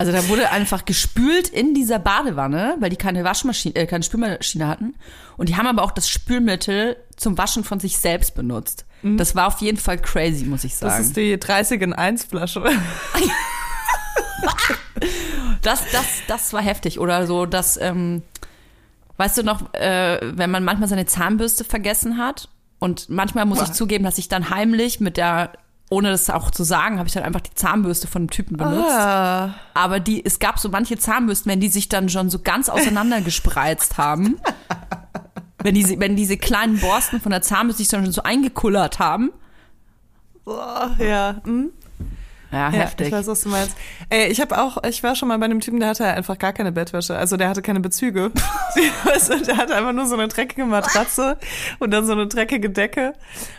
[0.00, 4.66] Also da wurde einfach gespült in dieser Badewanne, weil die keine Waschmaschine, äh, keine Spülmaschine
[4.66, 4.94] hatten.
[5.36, 8.86] Und die haben aber auch das Spülmittel zum Waschen von sich selbst benutzt.
[9.02, 10.78] Das war auf jeden Fall crazy, muss ich Mhm.
[10.80, 11.04] Das sagen.
[11.04, 12.64] ist die 30 in 1 Flasche.
[15.62, 16.98] Das, das, das war heftig.
[16.98, 18.22] Oder so, dass, ähm,
[19.18, 23.72] weißt du noch, äh, wenn man manchmal seine Zahnbürste vergessen hat und manchmal muss ich
[23.72, 25.52] zugeben, dass ich dann heimlich mit der,
[25.90, 28.94] ohne das auch zu sagen, habe ich dann einfach die Zahnbürste von dem Typen benutzt.
[28.94, 29.54] Ah.
[29.74, 33.20] Aber die, es gab so manche Zahnbürsten, wenn die sich dann schon so ganz auseinander
[33.20, 34.40] gespreizt haben.
[35.62, 39.30] Wenn diese, wenn diese kleinen Borsten von der Zahnbürste sich dann schon so eingekullert haben.
[40.46, 41.42] Boah, ja.
[41.44, 41.70] Hm?
[42.52, 43.06] Ja, Ja, heftig.
[43.08, 43.76] ich weiß, was du meinst.
[44.08, 46.52] Ey, ich habe auch, ich war schon mal bei einem Typen, der hatte einfach gar
[46.52, 47.16] keine Bettwäsche.
[47.16, 48.30] Also der hatte keine Bezüge.
[48.34, 51.38] du, der hatte einfach nur so eine dreckige Matratze
[51.78, 53.12] und dann so eine dreckige Decke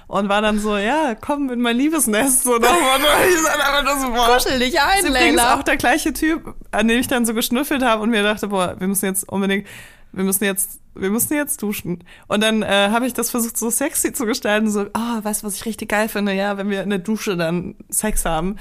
[0.08, 2.44] und war dann so, ja, komm in mein Liebesnest.
[2.44, 3.08] So nach Motto.
[3.30, 4.34] Ich war einfach nur so, boah.
[4.36, 7.84] Kuschel dich ein, ist übrigens auch der gleiche Typ, an dem ich dann so geschnüffelt
[7.84, 9.68] habe und mir dachte, boah, wir müssen jetzt unbedingt,
[10.14, 12.04] wir müssen jetzt, wir müssen jetzt duschen.
[12.28, 15.48] Und dann äh, habe ich das versucht, so sexy zu gestalten, so, ah, weißt du,
[15.48, 16.34] was ich richtig geil finde?
[16.34, 18.58] Ja, wenn wir in der Dusche dann Sex haben.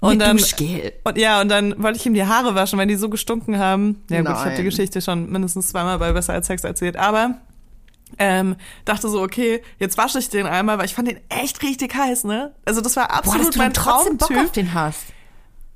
[0.00, 0.92] Und Mit dann, Duschgel.
[1.04, 4.02] und ja, und dann wollte ich ihm die Haare waschen, weil die so gestunken haben.
[4.08, 4.62] Ja gut, ich habe die.
[4.62, 6.96] Geschichte schon mindestens zweimal bei Besser als Sex erzählt.
[6.96, 7.38] Aber
[8.18, 8.56] Ähm,
[8.86, 12.24] dachte so, okay, jetzt wasche ich den einmal, weil ich fand den echt richtig heiß,
[12.24, 12.54] ne?
[12.64, 14.46] Also das war Boah, absolut dass du mein dann trotzdem Bock Traumtyp.
[14.46, 15.00] auf den hast.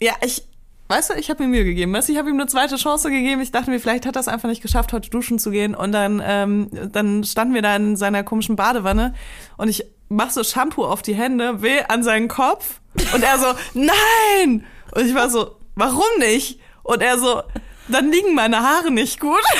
[0.01, 0.43] Ja, ich,
[0.89, 1.93] weißt du, ich habe mir Mühe gegeben.
[1.93, 3.41] Weißt du, ich habe ihm eine zweite Chance gegeben.
[3.41, 5.75] Ich dachte mir, vielleicht hat er es einfach nicht geschafft, heute duschen zu gehen.
[5.75, 9.15] Und dann, ähm, dann standen wir da in seiner komischen Badewanne
[9.57, 12.81] und ich mach so Shampoo auf die Hände, will an seinen Kopf
[13.15, 14.65] und er so, nein!
[14.95, 16.61] Und ich war so, warum nicht?
[16.83, 17.43] Und er so,
[17.89, 19.43] dann liegen meine Haare nicht gut.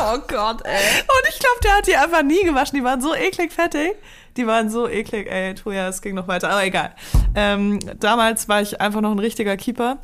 [0.00, 1.00] Oh Gott, ey.
[1.00, 2.76] Und ich glaube, der hat die einfach nie gewaschen.
[2.76, 3.96] Die waren so eklig fettig.
[4.38, 6.94] Die waren so eklig, ey, Toja, es ging noch weiter, aber egal.
[7.34, 9.98] Ähm, damals war ich einfach noch ein richtiger Keeper.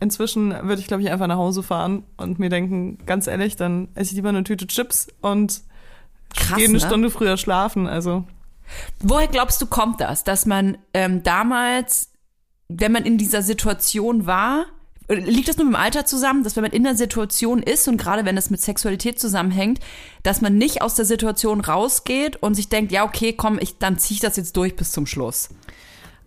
[0.00, 3.88] Inzwischen würde ich, glaube ich, einfach nach Hause fahren und mir denken, ganz ehrlich, dann
[3.94, 5.60] esse ich lieber eine Tüte Chips und
[6.34, 6.80] Krass, gehe eine ne?
[6.80, 7.86] Stunde früher schlafen.
[7.86, 8.24] Also,
[9.00, 12.12] Woher glaubst du, kommt das, dass man ähm, damals,
[12.68, 14.64] wenn man in dieser Situation war,
[15.08, 17.96] liegt das nur mit dem Alter zusammen, dass wenn man in der Situation ist und
[17.96, 19.80] gerade wenn es mit Sexualität zusammenhängt,
[20.22, 23.98] dass man nicht aus der Situation rausgeht und sich denkt, ja okay, komm, ich dann
[23.98, 25.48] ziehe ich das jetzt durch bis zum Schluss.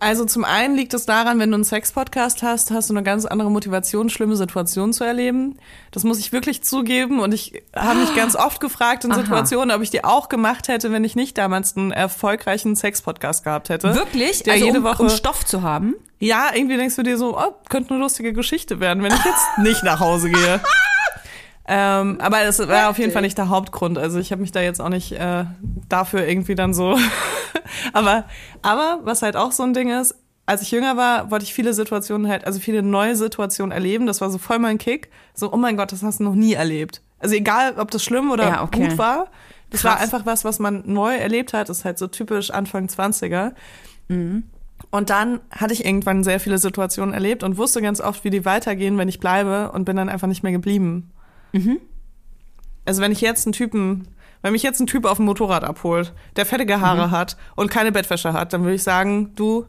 [0.02, 3.26] Also zum einen liegt es daran, wenn du einen Sex-Podcast hast, hast du eine ganz
[3.26, 5.60] andere Motivation, schlimme Situationen zu erleben.
[5.92, 7.20] Das muss ich wirklich zugeben.
[7.20, 9.20] Und ich habe mich ganz oft gefragt in Aha.
[9.20, 13.70] Situationen, ob ich die auch gemacht hätte, wenn ich nicht damals einen erfolgreichen Sex-Podcast gehabt
[13.70, 13.94] hätte.
[13.94, 14.42] Wirklich?
[14.42, 15.94] Der also jede um, Woche um Stoff zu haben?
[16.18, 19.58] Ja, irgendwie denkst du dir so, oh, könnte eine lustige Geschichte werden, wenn ich jetzt
[19.60, 20.62] nicht nach Hause gehe.
[21.74, 23.98] ähm, aber das war auf jeden Fall nicht der Hauptgrund.
[23.98, 25.46] Also ich habe mich da jetzt auch nicht äh,
[25.88, 26.98] dafür irgendwie dann so.
[27.94, 28.26] aber,
[28.62, 30.14] aber was halt auch so ein Ding ist,
[30.46, 34.06] als ich jünger war, wollte ich viele Situationen halt, also viele neue Situationen erleben.
[34.06, 35.10] Das war so voll mein Kick.
[35.34, 37.02] So, oh mein Gott, das hast du noch nie erlebt.
[37.20, 38.90] Also egal, ob das schlimm oder Ja, okay.
[38.90, 39.28] gut war.
[39.70, 39.94] Das Krass.
[39.94, 41.70] war einfach was, was man neu erlebt hat.
[41.70, 43.54] Das ist halt so typisch Anfang 20er.
[44.90, 48.44] Und dann hatte ich irgendwann sehr viele Situationen erlebt und wusste ganz oft, wie die
[48.44, 51.12] weitergehen, wenn ich bleibe und bin dann einfach nicht mehr geblieben.
[52.86, 54.08] Also wenn ich jetzt einen Typen,
[54.42, 57.92] wenn mich jetzt ein Typ auf dem Motorrad abholt, der fettige Haare hat und keine
[57.92, 59.66] Bettwäsche hat, dann würde ich sagen, du,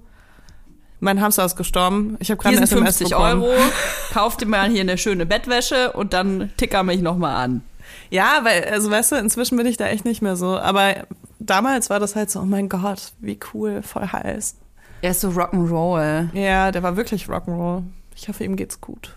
[1.01, 2.17] mein Hamster ist gestorben.
[2.21, 3.43] Ich habe gerade eine SMS 50 bekommen.
[3.43, 3.55] Euro,
[4.13, 7.63] kauf dir mal hier eine schöne Bettwäsche und dann ticker mich nochmal an.
[8.11, 10.59] Ja, weil, also weißt du, inzwischen bin ich da echt nicht mehr so.
[10.59, 10.95] Aber
[11.39, 14.57] damals war das halt so, oh mein Gott, wie cool, voll heiß.
[15.03, 16.29] Er ist so Rock'n'Roll.
[16.35, 17.83] Ja, der war wirklich Rock'n'Roll.
[18.15, 19.17] Ich hoffe, ihm geht's gut.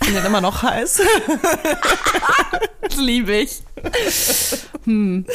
[0.00, 1.02] Ich bin ja immer noch heiß.
[2.88, 3.62] Das liebe ich.
[4.84, 5.26] hm.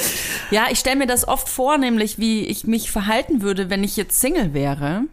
[0.52, 3.98] Ja, ich stelle mir das oft vor, nämlich wie ich mich verhalten würde, wenn ich
[3.98, 5.04] jetzt Single wäre.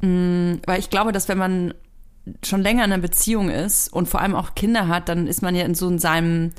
[0.00, 1.74] Hm, weil ich glaube, dass wenn man
[2.42, 5.54] schon länger in einer Beziehung ist und vor allem auch Kinder hat, dann ist man
[5.54, 6.52] ja in so in seinem,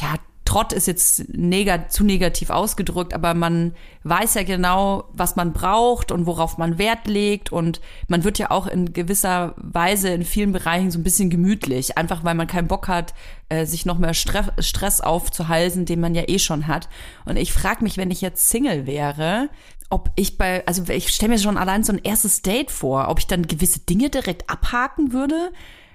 [0.00, 0.14] ja,
[0.44, 6.10] Trott ist jetzt neg zu negativ ausgedrückt, aber man weiß ja genau, was man braucht
[6.10, 10.52] und worauf man Wert legt und man wird ja auch in gewisser Weise in vielen
[10.52, 13.14] Bereichen so ein bisschen gemütlich, einfach weil man keinen Bock hat,
[13.48, 16.88] äh, sich noch mehr Stress, Stress aufzuhalsen, den man ja eh schon hat.
[17.24, 19.48] Und ich frage mich, wenn ich jetzt Single wäre,
[19.90, 23.18] ob ich bei, also ich stelle mir schon allein so ein erstes Date vor, ob
[23.18, 25.52] ich dann gewisse Dinge direkt abhaken würde.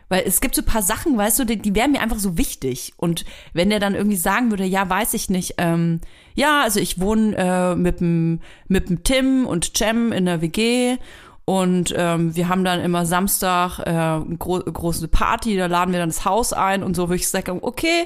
[0.09, 2.93] Weil es gibt so paar Sachen, weißt du, die, die wären mir einfach so wichtig.
[2.97, 5.99] Und wenn der dann irgendwie sagen würde, ja, weiß ich nicht, ähm,
[6.35, 10.97] ja, also ich wohne äh, mit dem mit Tim und Cem in der WG
[11.45, 15.99] und ähm, wir haben dann immer Samstag äh, eine gro große Party, da laden wir
[15.99, 18.05] dann das Haus ein und so würde ich sagen, okay,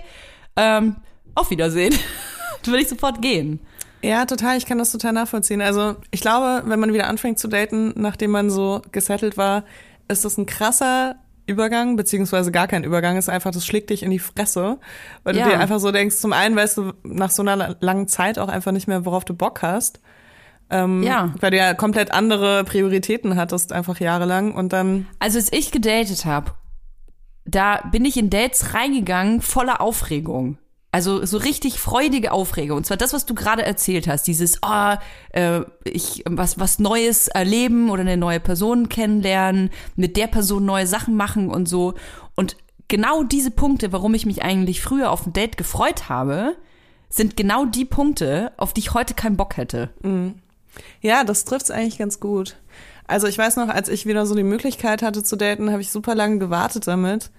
[0.55, 0.97] ähm,
[1.35, 1.93] auf Wiedersehen.
[2.63, 3.59] Dann würde ich sofort gehen.
[4.03, 4.57] Ja, total.
[4.57, 5.61] Ich kann das total nachvollziehen.
[5.61, 9.63] Also ich glaube, wenn man wieder anfängt zu daten, nachdem man so gesettelt war,
[10.07, 11.15] ist das ein krasser
[11.51, 14.79] Übergang, beziehungsweise gar kein Übergang, ist einfach, das schlägt dich in die Fresse,
[15.23, 15.43] weil Ja.
[15.43, 18.47] du dir einfach so denkst, zum einen weißt du nach so einer langen Zeit auch
[18.49, 19.99] einfach nicht mehr, worauf du Bock hast.
[20.69, 21.33] Ähm, Ja.
[21.39, 26.25] Weil du ja komplett andere Prioritäten hattest, einfach jahrelang und dann, Also als ich gedatet
[26.25, 26.51] habe,
[27.45, 30.57] da bin ich in Dates reingegangen voller Aufregung.
[30.93, 32.77] Also so richtig freudige Aufregung.
[32.77, 34.95] Und zwar das, was du gerade erzählt hast, dieses, oh,
[35.29, 40.87] äh, ich was was Neues erleben oder eine neue Person kennenlernen, mit der Person neue
[40.87, 41.93] Sachen machen und so.
[42.35, 42.57] Und
[42.89, 46.57] genau diese Punkte, warum ich mich eigentlich früher auf ein Date gefreut habe,
[47.09, 49.89] sind genau die Punkte, auf die ich heute keinen Bock hätte.
[51.01, 52.57] ja, das trifft's eigentlich ganz gut.
[53.07, 55.91] Also ich weiß noch, als ich wieder so die Möglichkeit hatte zu daten, habe ich
[55.91, 57.31] super lange gewartet damit,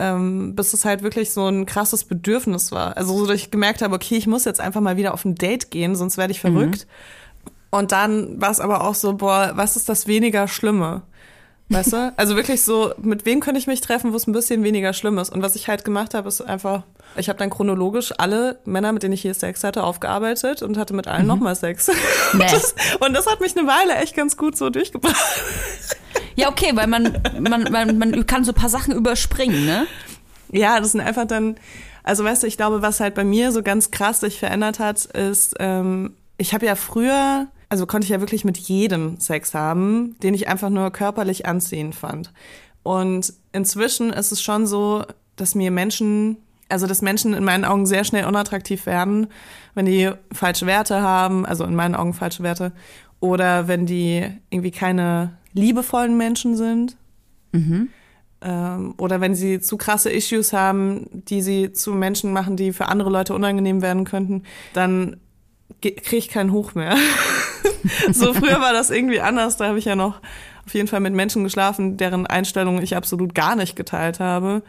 [0.00, 2.96] ähm, bis es halt wirklich so ein krasses Bedürfnis war.
[2.96, 5.34] Also so, dass ich gemerkt habe, okay, ich muss jetzt einfach mal wieder auf ein
[5.34, 6.86] Date gehen, sonst werde ich verrückt.
[7.70, 11.02] Und dann war es aber auch so, boah, was ist das weniger Schlimme?
[11.70, 12.12] Weißt du?
[12.16, 15.18] Also wirklich so, mit wem könnte ich mich treffen, wo es ein bisschen weniger schlimm
[15.18, 15.30] ist?
[15.30, 16.82] Und was ich halt gemacht habe, ist einfach,
[17.16, 20.94] ich habe dann chronologisch alle Männer, mit denen ich hier Sex hatte, aufgearbeitet und hatte
[20.94, 21.90] mit allen nochmal Sex.
[22.32, 22.46] Nee.
[22.50, 25.16] Das, und das hat mich eine Weile echt ganz gut so durchgebracht.
[26.36, 29.86] Ja, okay, weil man, man, man, man kann so ein paar Sachen überspringen, ne?
[30.52, 31.56] Ja, das sind einfach dann
[32.02, 35.04] Also weißt du, ich glaube, was halt bei mir so ganz krass sich verändert hat,
[35.06, 40.16] ist, ähm, ich habe ja früher, also konnte ich ja wirklich mit jedem Sex haben,
[40.22, 42.32] den ich einfach nur körperlich anziehend fand.
[42.82, 45.04] Und inzwischen ist es schon so,
[45.36, 46.36] dass mir Menschen,
[46.68, 49.28] also dass Menschen in meinen Augen sehr schnell unattraktiv werden,
[49.74, 52.72] wenn die falsche Werte haben, also in meinen Augen falsche Werte,
[53.20, 56.96] oder wenn die irgendwie keine liebevollen Menschen sind.
[58.40, 62.86] Ähm, oder wenn sie zu krasse Issues haben, die sie zu Menschen machen, die für
[62.86, 64.42] andere Leute unangenehm werden könnten,
[64.72, 65.18] dann
[65.80, 66.96] kriege ich keinen Hoch mehr.
[68.12, 69.56] so früher war das irgendwie anders.
[69.56, 70.20] Da habe ich ja noch
[70.66, 74.62] auf jeden Fall mit Menschen geschlafen, deren Einstellungen ich absolut gar nicht geteilt habe.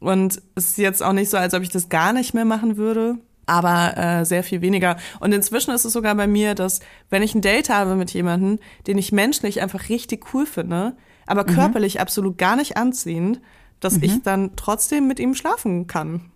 [0.00, 2.76] Und es ist jetzt auch nicht so, als ob ich das gar nicht mehr machen
[2.76, 4.96] würde, aber äh, sehr viel weniger.
[5.20, 6.80] Und inzwischen ist es sogar bei mir, dass
[7.10, 11.44] wenn ich ein Date habe mit jemandem, den ich menschlich einfach richtig cool finde, aber
[11.44, 13.40] körperlich absolut gar nicht anziehend,
[13.80, 16.30] dass ich dann trotzdem mit ihm schlafen kann.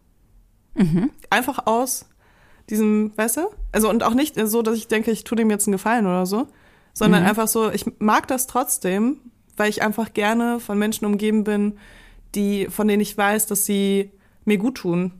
[1.30, 2.09] Einfach aus
[2.68, 3.40] diesem, weißt du?
[3.72, 6.26] Also und auch nicht so, dass ich denke, ich tue dem jetzt einen Gefallen oder
[6.26, 6.46] so,
[6.92, 9.18] sondern einfach so, ich mag das trotzdem,
[9.56, 11.78] weil ich einfach gerne von Menschen umgeben bin,
[12.34, 14.10] die, von denen ich weiß, dass sie
[14.44, 15.12] mir gut tun.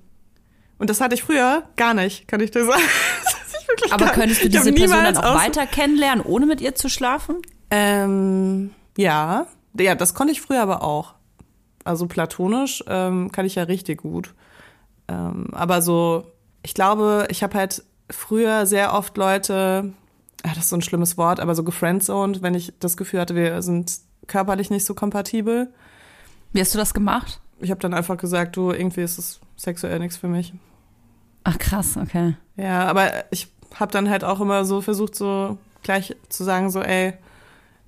[0.78, 2.82] Und das hatte ich früher gar nicht, kann ich dir sagen.
[3.68, 6.88] Wirklich Aber könntest du ich diese Person dann auch weiter kennenlernen, ohne mit ihr zu
[6.88, 7.36] schlafen?
[7.70, 9.47] Ähm, ja,
[9.78, 11.14] ja, das konnte ich früher aber auch.
[11.84, 14.34] Also platonisch ähm, kann ich ja richtig gut.
[15.09, 16.32] Ähm, aber so,
[16.62, 19.92] ich glaube, ich habe halt früher sehr oft Leute,
[20.42, 23.34] ah, das ist so ein schlimmes Wort, aber so gefriendzoned, wenn ich das Gefühl hatte,
[23.34, 23.92] wir sind
[24.26, 25.72] körperlich nicht so kompatibel.
[26.52, 27.40] Wie hast du das gemacht?
[27.61, 30.52] Ich habe dann einfach gesagt, du, irgendwie ist es sexuell nichts für mich.
[31.44, 32.36] Ach krass, okay.
[32.56, 33.48] Ja, aber ich
[33.78, 37.14] habe dann halt auch immer so versucht, so gleich zu sagen, so, ey,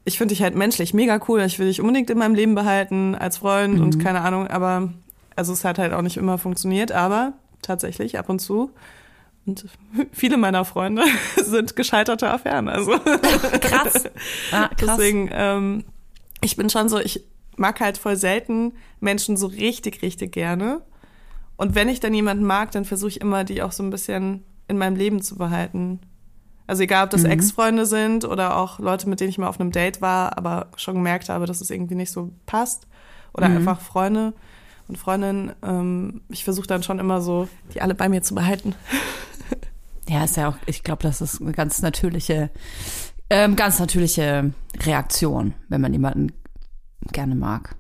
[0.05, 3.15] ich finde dich halt menschlich mega cool, ich will dich unbedingt in meinem Leben behalten
[3.15, 4.93] als Freund und keine Ahnung, aber
[5.37, 8.71] also es hat halt auch nicht immer funktioniert, aber tatsächlich ab und zu.
[9.47, 9.67] Und
[10.13, 11.05] viele meiner Freunde
[11.37, 12.69] sind gescheiterte Affären.
[12.69, 12.93] Also
[13.61, 14.05] Krass.
[14.53, 14.97] Ah, krass.
[14.97, 15.85] deswegen, ähm,
[16.43, 17.25] ich bin schon so, ich
[17.57, 20.83] mag halt voll selten Menschen so richtig, richtig gerne.
[21.57, 24.45] Und wenn ich dann jemanden mag, dann versuche ich immer, die auch so ein bisschen
[24.69, 26.01] in meinem Leben zu behalten.
[26.67, 29.73] Also egal, ob das Ex-Freunde sind oder auch Leute, mit denen ich mal auf einem
[29.73, 32.87] Date war, aber schon gemerkt habe, dass es irgendwie nicht so passt.
[33.35, 34.33] Oder einfach Freunde
[34.93, 35.53] und Freundinnen.
[35.63, 38.75] Ähm, ich versuche dann schon immer so, die alle bei mir zu behalten.
[40.09, 42.51] Ja, ist ja auch, ich glaube, das ist eine ganz natürliche,
[43.31, 46.33] ähm, ganz natürliche Reaktion, wenn man jemanden
[47.13, 47.77] gerne mag.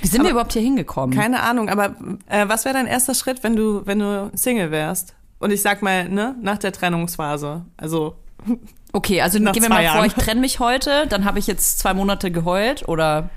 [0.00, 1.14] Wie sind wir Aber überhaupt hier hingekommen?
[1.14, 1.94] Keine Ahnung, aber
[2.26, 5.14] äh, was wäre dein erster Schritt, wenn du, wenn du Single wärst?
[5.38, 7.66] Und ich sag mal, ne, nach der Trennungsphase.
[7.76, 8.16] Also,
[8.92, 10.06] okay, also gehen wir mal vor, Jahren.
[10.06, 13.28] ich trenne mich heute, dann habe ich jetzt zwei Monate geheult oder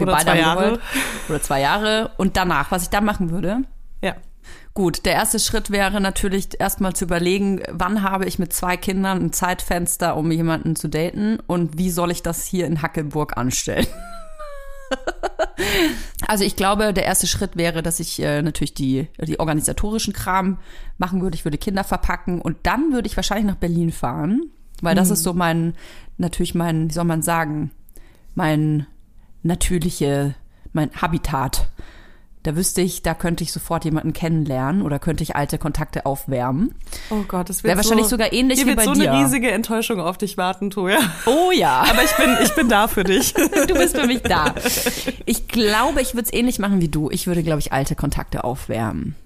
[0.00, 0.62] wir Oder beide zwei haben Jahre.
[0.62, 0.80] geheult.
[1.28, 2.10] Oder zwei Jahre.
[2.16, 3.62] Und danach, was ich da machen würde?
[4.02, 4.16] ja.
[4.72, 9.20] Gut, der erste Schritt wäre natürlich erstmal zu überlegen, wann habe ich mit zwei Kindern
[9.20, 13.86] ein Zeitfenster, um jemanden zu daten und wie soll ich das hier in Hackelburg anstellen?
[16.28, 20.58] also ich glaube, der erste Schritt wäre, dass ich äh, natürlich die, die organisatorischen Kram
[20.98, 21.34] machen würde.
[21.34, 24.50] Ich würde Kinder verpacken und dann würde ich wahrscheinlich nach Berlin fahren,
[24.82, 25.74] weil das ist so mein,
[26.16, 27.72] natürlich mein, wie soll man sagen,
[28.34, 28.86] mein
[29.42, 30.34] natürliche,
[30.72, 31.68] mein Habitat.
[32.42, 36.74] Da wüsste ich, da könnte ich sofort jemanden kennenlernen oder könnte ich alte Kontakte aufwärmen.
[37.10, 39.12] Oh Gott, das wird Wäre wahrscheinlich so, sogar ähnlich hier wie wird bei so dir.
[39.12, 41.00] eine riesige Enttäuschung auf dich warten, Toja.
[41.26, 41.82] Oh ja.
[41.90, 43.34] Aber ich bin, ich bin da für dich.
[43.68, 44.54] du bist für mich da.
[45.26, 47.10] Ich glaube, ich würde es ähnlich machen wie du.
[47.10, 49.16] Ich würde, glaube ich, alte Kontakte aufwärmen.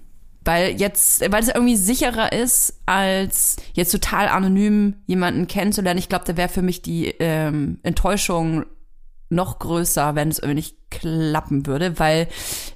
[0.43, 5.97] Weil jetzt, weil es irgendwie sicherer ist, als jetzt total anonym jemanden kennenzulernen.
[5.97, 8.65] Ich glaube, da wäre für mich die ähm, Enttäuschung
[9.29, 12.27] noch größer, wenn es irgendwie nicht klappen würde, weil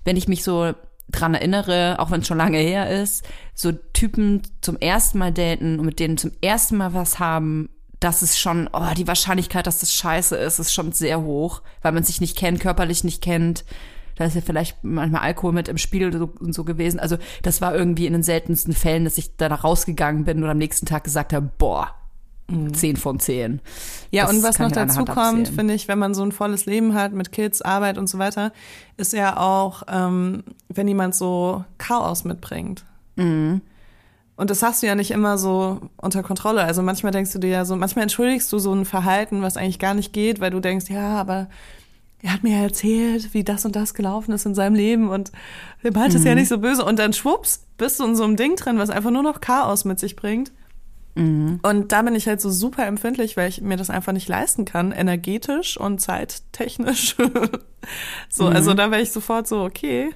[0.03, 0.73] wenn ich mich so
[1.11, 3.23] dran erinnere, auch wenn es schon lange her ist,
[3.55, 7.69] so Typen zum ersten Mal daten und mit denen zum ersten Mal was haben,
[7.99, 11.91] das ist schon, oh, die Wahrscheinlichkeit, dass das scheiße ist, ist schon sehr hoch, weil
[11.91, 13.65] man sich nicht kennt, körperlich nicht kennt.
[14.15, 16.99] Da ist ja vielleicht manchmal Alkohol mit im Spiel und so gewesen.
[16.99, 20.57] Also das war irgendwie in den seltensten Fällen, dass ich da rausgegangen bin und am
[20.57, 21.95] nächsten Tag gesagt habe, boah,
[22.73, 23.61] zehn von zehn.
[24.11, 26.31] Ja, Das und was noch der dazu Hand kommt, finde ich, wenn man so ein
[26.31, 28.51] volles Leben hat mit Kids, Arbeit und so weiter,
[28.97, 32.85] ist ja auch, ähm, wenn jemand so Chaos mitbringt.
[33.15, 33.61] Mhm.
[34.35, 36.63] Und das hast du ja nicht immer so unter Kontrolle.
[36.63, 39.79] Also manchmal denkst du dir ja so, manchmal entschuldigst du so ein Verhalten, was eigentlich
[39.79, 41.49] gar nicht geht, weil du denkst, ja, aber
[42.21, 45.31] er hat mir ja erzählt, wie das und das gelaufen ist in seinem Leben und
[45.83, 46.37] er meint es ja Mhm.
[46.39, 46.85] nicht so böse.
[46.85, 49.83] Und dann schwupps, bist du in so einem Ding drin, was einfach nur noch Chaos
[49.85, 50.51] mit sich bringt.
[51.15, 51.59] Mhm.
[51.63, 54.65] Und da bin ich halt so super empfindlich, weil ich mir das einfach nicht leisten
[54.65, 57.15] kann, energetisch und zeittechnisch.
[58.29, 58.55] so, Mhm.
[58.55, 60.11] also da wäre ich sofort so, okay,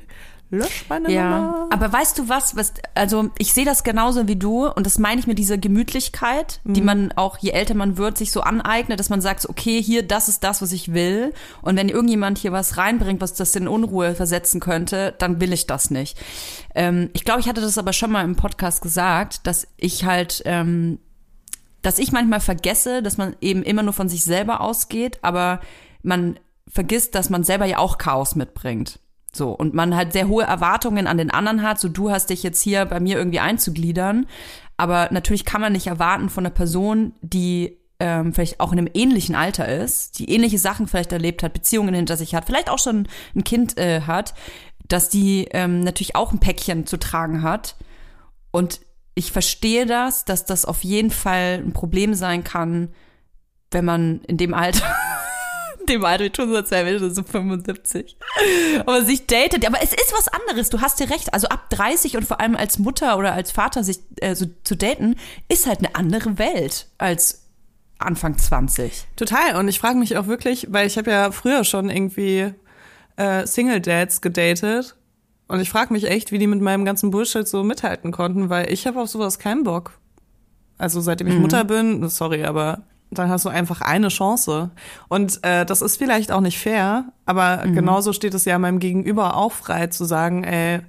[0.54, 1.68] lösch meine Ja, Nummer.
[1.72, 5.20] aber weißt du was, was, also ich sehe das genauso wie du und das meine
[5.20, 9.10] ich mit dieser Gemütlichkeit, die man auch, je älter man wird, sich so aneignet, dass
[9.10, 12.52] man sagt, so, okay, hier, das ist das, was ich will und wenn irgendjemand hier
[12.52, 16.18] was reinbringt, was das in Unruhe versetzen könnte, dann will ich das nicht.
[16.76, 20.42] Ähm, ich glaube, ich hatte das aber schon mal im Podcast gesagt, dass ich halt,
[20.46, 21.00] ähm,
[21.82, 25.60] dass ich manchmal vergesse, dass man eben immer nur von sich selber ausgeht, aber
[26.02, 29.00] man vergisst, dass man selber ja auch Chaos mitbringt.
[29.36, 32.44] So, und man halt sehr hohe Erwartungen an den anderen hat, so du hast dich
[32.44, 34.28] jetzt hier bei mir irgendwie einzugliedern.
[34.78, 38.90] Aber natürlich kann man nicht erwarten von einer Person, die ähm, vielleicht auch in einem
[38.94, 42.80] ähnlichen Alter ist, die ähnliche Sachen vielleicht erlebt hat, Beziehungen hinter sich hat, vielleicht auch
[42.80, 44.34] schon ein Kind äh, hat,
[44.88, 47.76] dass die ähm, natürlich auch ein Päckchen zu tragen hat.
[48.52, 48.82] Und
[49.16, 52.90] ich verstehe das, dass das auf jeden Fall ein Problem sein kann,
[53.72, 54.86] wenn man in dem Alter,
[55.90, 58.18] dem Alter, wir tun so, als wären wir schon so 75,
[58.80, 59.66] aber sich datet.
[59.66, 61.34] Aber es ist was anderes, du hast dir recht.
[61.34, 64.76] Also ab 30 und vor allem als Mutter oder als Vater sich äh, so zu
[64.76, 65.16] daten,
[65.50, 67.44] ist halt eine andere Welt als
[68.00, 69.06] Anfang 20.
[69.16, 69.56] Total.
[69.56, 72.54] Und ich frage mich auch wirklich, weil ich habe ja früher schon irgendwie
[73.16, 74.96] äh, Single-Dads gedatet.
[75.48, 78.72] Und ich frage mich echt, wie die mit meinem ganzen Bullshit so mithalten konnten, weil
[78.72, 80.00] ich habe auf sowas keinen Bock.
[80.78, 82.84] Also seitdem ich Mutter bin, sorry, aber
[83.18, 84.72] dann hast du einfach eine Chance.
[85.08, 89.38] Und äh, das ist vielleicht auch nicht fair, aber genauso steht es ja meinem Gegenüber
[89.38, 90.80] auch frei zu sagen, ey,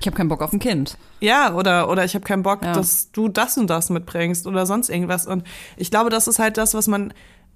[0.00, 0.96] Ich habe keinen Bock auf ein Kind.
[1.20, 2.72] ja, oder, oder ich habe keinen Bock, Ja.
[2.72, 5.26] dass du das und das mitbringst oder sonst irgendwas.
[5.26, 5.44] Und
[5.76, 7.12] ich glaube, das ist halt das, was man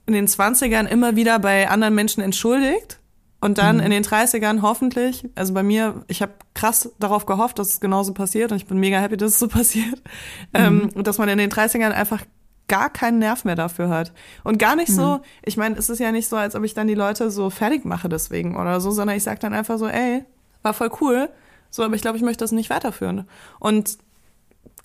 [0.06, 2.98] in den 20ern immer wieder bei anderen Menschen entschuldigt.
[3.40, 7.70] Und dann in den 30ern hoffentlich, also bei mir, ich habe krass darauf gehofft, dass
[7.70, 10.00] es genauso passiert und ich bin mega happy, dass es so passiert,
[10.54, 12.22] ähm, und dass man in den 30ern einfach
[12.68, 14.12] gar keinen Nerv mehr dafür hat.
[14.44, 16.86] Und gar nicht so, ich meine, es ist ja nicht so, als ob ich dann
[16.86, 20.24] die Leute so fertig mache deswegen oder so, sondern ich sag dann einfach so, ey,
[20.62, 21.28] war voll cool,
[21.70, 23.26] so, aber ich glaube, ich möchte das nicht weiterführen.
[23.58, 23.98] Und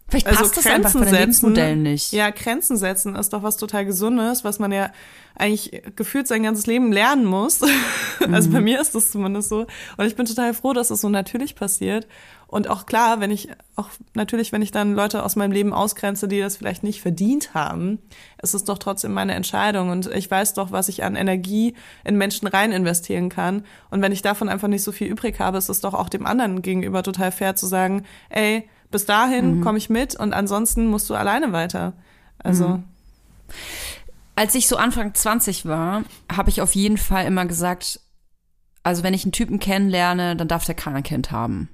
[0.09, 2.13] Vielleicht also passt das einfach von den Lebensmodellen nicht.
[2.13, 4.89] Ja, Grenzen setzen ist doch was total Gesundes, was man ja
[5.35, 7.61] eigentlich gefühlt sein ganzes Leben lernen muss.
[8.31, 8.53] Also Mhm.
[8.53, 9.67] bei mir ist das zumindest so.
[9.95, 12.07] Und ich bin total froh, dass es so natürlich passiert.
[12.47, 16.29] Und auch klar, wenn ich, auch natürlich, wenn ich dann Leute aus meinem Leben ausgrenze,
[16.29, 17.99] die das vielleicht nicht verdient haben,
[18.41, 19.89] ist es doch trotzdem meine Entscheidung.
[19.89, 21.75] Und ich weiß doch, was ich an Energie
[22.05, 23.65] in Menschen rein investieren kann.
[23.89, 26.25] Und wenn ich davon einfach nicht so viel übrig habe, ist es doch auch dem
[26.25, 29.07] anderen gegenüber total fair zu sagen, ey, bis Mhm.
[29.07, 31.93] dahin komme ich mit und ansonsten musst du alleine weiter.
[32.39, 32.81] Also,
[34.35, 37.99] als ich so Anfang 20 war, habe ich auf jeden Fall immer gesagt,
[38.83, 41.69] also wenn ich einen Typen kennenlerne, dann darf der kein Kind haben.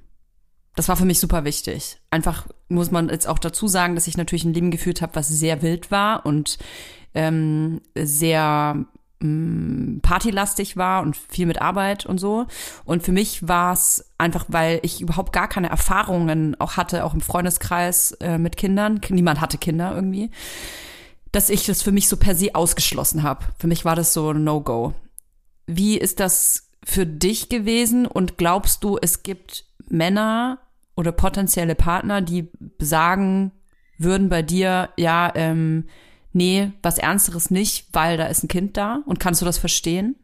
[0.74, 1.98] Das war für mich super wichtig.
[2.10, 5.28] Einfach muss man jetzt auch dazu sagen, dass ich natürlich ein Leben geführt habe, was
[5.28, 6.58] sehr wild war und
[7.14, 8.84] ähm, sehr
[9.20, 12.46] mh, partylastig war und viel mit Arbeit und so.
[12.84, 17.14] Und für mich war es einfach, weil ich überhaupt gar keine Erfahrungen auch hatte, auch
[17.14, 19.00] im Freundeskreis äh, mit Kindern.
[19.10, 20.30] Niemand hatte Kinder irgendwie
[21.34, 23.44] dass ich das für mich so per se ausgeschlossen habe.
[23.58, 24.94] Für mich war das so No-Go.
[25.66, 30.58] Wie ist das für dich gewesen und glaubst du, es gibt Männer
[30.96, 33.52] oder potenzielle Partner, die sagen
[33.98, 35.84] würden bei dir, ja, ähm,
[36.32, 39.02] nee, was Ernsteres nicht, weil da ist ein Kind da?
[39.06, 40.16] Und kannst du das verstehen?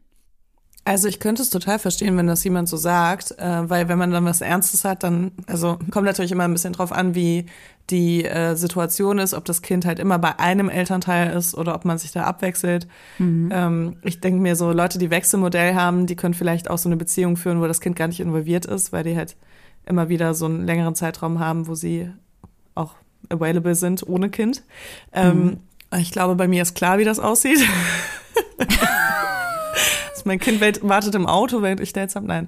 [0.83, 4.11] Also ich könnte es total verstehen, wenn das jemand so sagt, äh, weil wenn man
[4.11, 7.45] dann was Ernstes hat, dann, also kommt natürlich immer ein bisschen drauf an, wie
[7.91, 11.85] die äh, Situation ist, ob das Kind halt immer bei einem Elternteil ist oder ob
[11.85, 12.87] man sich da abwechselt.
[13.51, 16.97] Ähm, ich denke mir so, Leute, die Wechselmodell haben, die können vielleicht auch so eine
[16.97, 19.35] Beziehung führen, wo das Kind gar nicht involviert ist, weil die halt
[19.85, 22.09] immer wieder so einen längeren Zeitraum haben, wo sie
[22.75, 22.93] auch
[23.29, 24.63] available sind ohne Kind.
[25.13, 25.59] Ähm,
[25.99, 27.59] Ich glaube, bei mir ist klar, wie das aussieht.
[30.23, 32.27] Mein Kind wartet im Auto, während ich Dates habe.
[32.27, 32.47] Nein.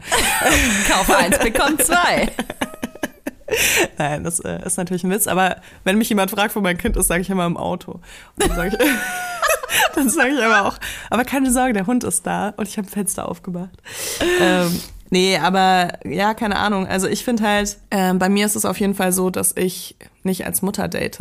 [0.90, 2.30] Kauf eins, bekomm zwei.
[3.98, 5.28] Nein, das äh, ist natürlich ein Witz.
[5.28, 7.94] Aber wenn mich jemand fragt, wo mein Kind ist, sage ich immer im Auto.
[7.94, 8.02] Und
[8.48, 8.88] dann sage ich,
[9.96, 10.78] dann sage ich aber auch,
[11.10, 13.72] aber keine Sorge, der Hund ist da und ich habe Fenster aufgemacht.
[14.40, 14.80] ähm,
[15.14, 16.88] nee, aber ja, keine Ahnung.
[16.88, 19.96] Also ich finde halt, ähm, bei mir ist es auf jeden Fall so, dass ich
[20.24, 21.20] nicht als Mutter date.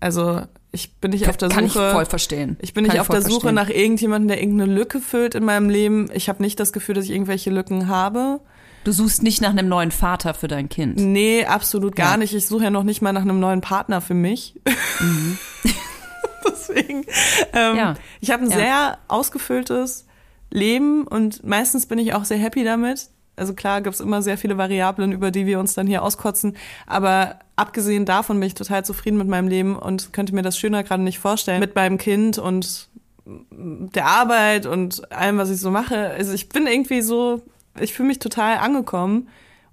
[0.00, 1.90] Also ich bin nicht auf der Kann ich Suche.
[1.92, 2.56] voll verstehen.
[2.60, 3.54] Ich bin Kann nicht auf voll der Suche verstehen.
[3.54, 6.08] nach irgendjemandem, der irgendeine Lücke füllt in meinem Leben.
[6.12, 8.40] Ich habe nicht das Gefühl, dass ich irgendwelche Lücken habe.
[8.84, 10.98] Du suchst nicht nach einem neuen Vater für dein Kind.
[10.98, 12.16] Nee, absolut gar Ja.
[12.18, 12.34] nicht.
[12.34, 14.60] Ich suche ja noch nicht mal nach einem neuen Partner für mich.
[16.46, 17.04] Deswegen,
[17.52, 17.94] ähm, Ja.
[18.20, 18.56] ich habe ein Ja.
[18.56, 20.06] sehr ausgefülltes
[20.50, 23.08] Leben und meistens bin ich auch sehr happy damit.
[23.38, 26.56] Also klar gibt's immer sehr viele Variablen, über die wir uns dann hier auskotzen.
[26.86, 30.82] Aber abgesehen davon bin ich total zufrieden mit meinem Leben und könnte mir das schöner
[30.82, 31.60] gerade nicht vorstellen.
[31.60, 32.88] Mit meinem Kind und
[33.24, 36.10] der Arbeit und allem, was ich so mache.
[36.10, 37.42] Also ich bin irgendwie so,
[37.78, 39.28] ich fühle mich total angekommen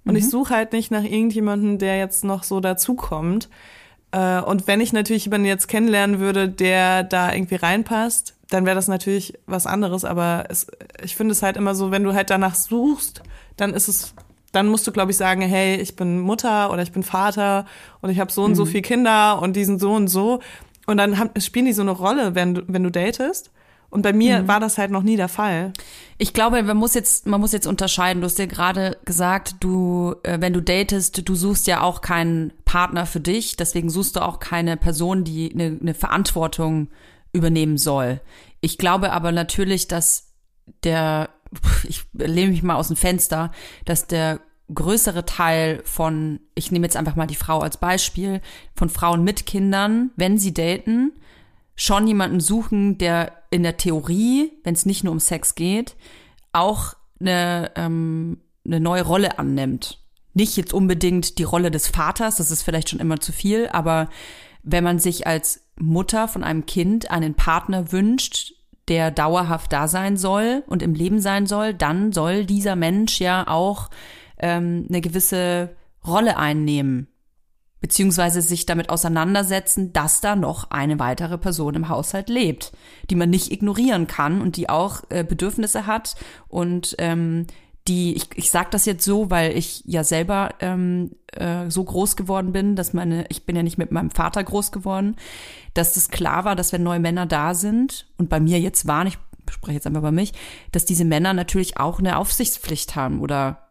[0.06, 3.48] Und ich suche halt nicht nach irgendjemandem, der jetzt noch so dazukommt.
[4.16, 8.76] Äh, und wenn ich natürlich jemanden jetzt kennenlernen würde, der da irgendwie reinpasst, dann wäre
[8.76, 10.04] das natürlich was anderes.
[10.04, 10.68] Aber es,
[11.04, 13.22] ich finde es halt immer so, wenn du halt danach suchst,
[13.58, 14.14] dann ist es,
[14.52, 17.66] dann musst du, glaube ich, sagen, hey, ich bin Mutter oder ich bin Vater
[18.00, 20.40] und ich habe so und so viele Kinder und die sind so und so.
[20.86, 23.50] Und dann haben, spielen die so eine Rolle, wenn du, wenn du datest.
[23.90, 25.72] Und bei mir war das halt noch nie der Fall.
[26.18, 28.20] Ich glaube, man muss jetzt, man muss jetzt unterscheiden.
[28.20, 32.52] Du hast dir gerade gesagt, du, äh, wenn du datest, du suchst ja auch keinen
[32.64, 33.56] Partner für dich.
[33.56, 36.88] Deswegen suchst du auch keine Person, die eine, eine Verantwortung
[37.32, 38.20] übernehmen soll.
[38.60, 40.32] Ich glaube aber natürlich, dass
[40.82, 41.30] der,
[41.88, 43.52] ich lehne mich mal aus dem Fenster,
[43.84, 44.40] dass der
[44.74, 48.40] größere Teil von, ich nehme jetzt einfach mal die Frau als Beispiel,
[48.74, 51.12] von Frauen mit Kindern, wenn sie daten,
[51.76, 55.94] schon jemanden suchen, der in der Theorie, wenn es nicht nur um Sex geht,
[56.52, 60.02] auch eine, ähm, eine neue Rolle annimmt.
[60.34, 64.08] Nicht jetzt unbedingt die Rolle des Vaters, das ist vielleicht schon immer zu viel, aber
[64.62, 68.54] wenn man sich als Mutter von einem Kind einen Partner wünscht,
[68.88, 73.46] der dauerhaft da sein soll und im Leben sein soll, dann soll dieser Mensch ja
[73.46, 73.90] auch
[74.38, 77.08] ähm, eine gewisse Rolle einnehmen
[77.86, 82.72] beziehungsweise sich damit auseinandersetzen, dass da noch eine weitere Person im Haushalt lebt,
[83.10, 86.16] die man nicht ignorieren kann und die auch äh, Bedürfnisse hat
[86.48, 87.46] und ähm,
[87.86, 92.16] die, ich, ich sage das jetzt so, weil ich ja selber ähm, äh, so groß
[92.16, 95.14] geworden bin, dass meine, ich bin ja nicht mit meinem Vater groß geworden,
[95.72, 99.06] dass das klar war, dass wenn neue Männer da sind und bei mir jetzt waren,
[99.06, 99.16] ich
[99.48, 100.32] spreche jetzt einfach über mich,
[100.72, 103.68] dass diese Männer natürlich auch eine Aufsichtspflicht haben oder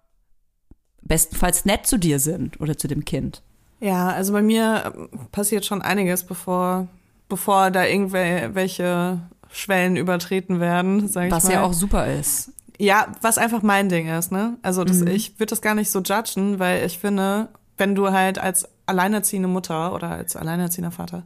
[1.01, 3.43] bestenfalls nett zu dir sind oder zu dem Kind.
[3.86, 6.88] Ja, also bei mir ähm, passiert schon einiges, bevor,
[7.29, 9.19] bevor da irgendwelche
[9.51, 11.53] Schwellen übertreten werden, sage ich Was mal.
[11.53, 12.51] ja auch super ist.
[12.79, 14.57] Ja, was einfach mein Ding ist, ne?
[14.63, 18.39] Also das, ich würde das gar nicht so judgen, weil ich finde, wenn du halt
[18.39, 21.21] als alleinerziehende Mutter oder als alleinerziehender Vater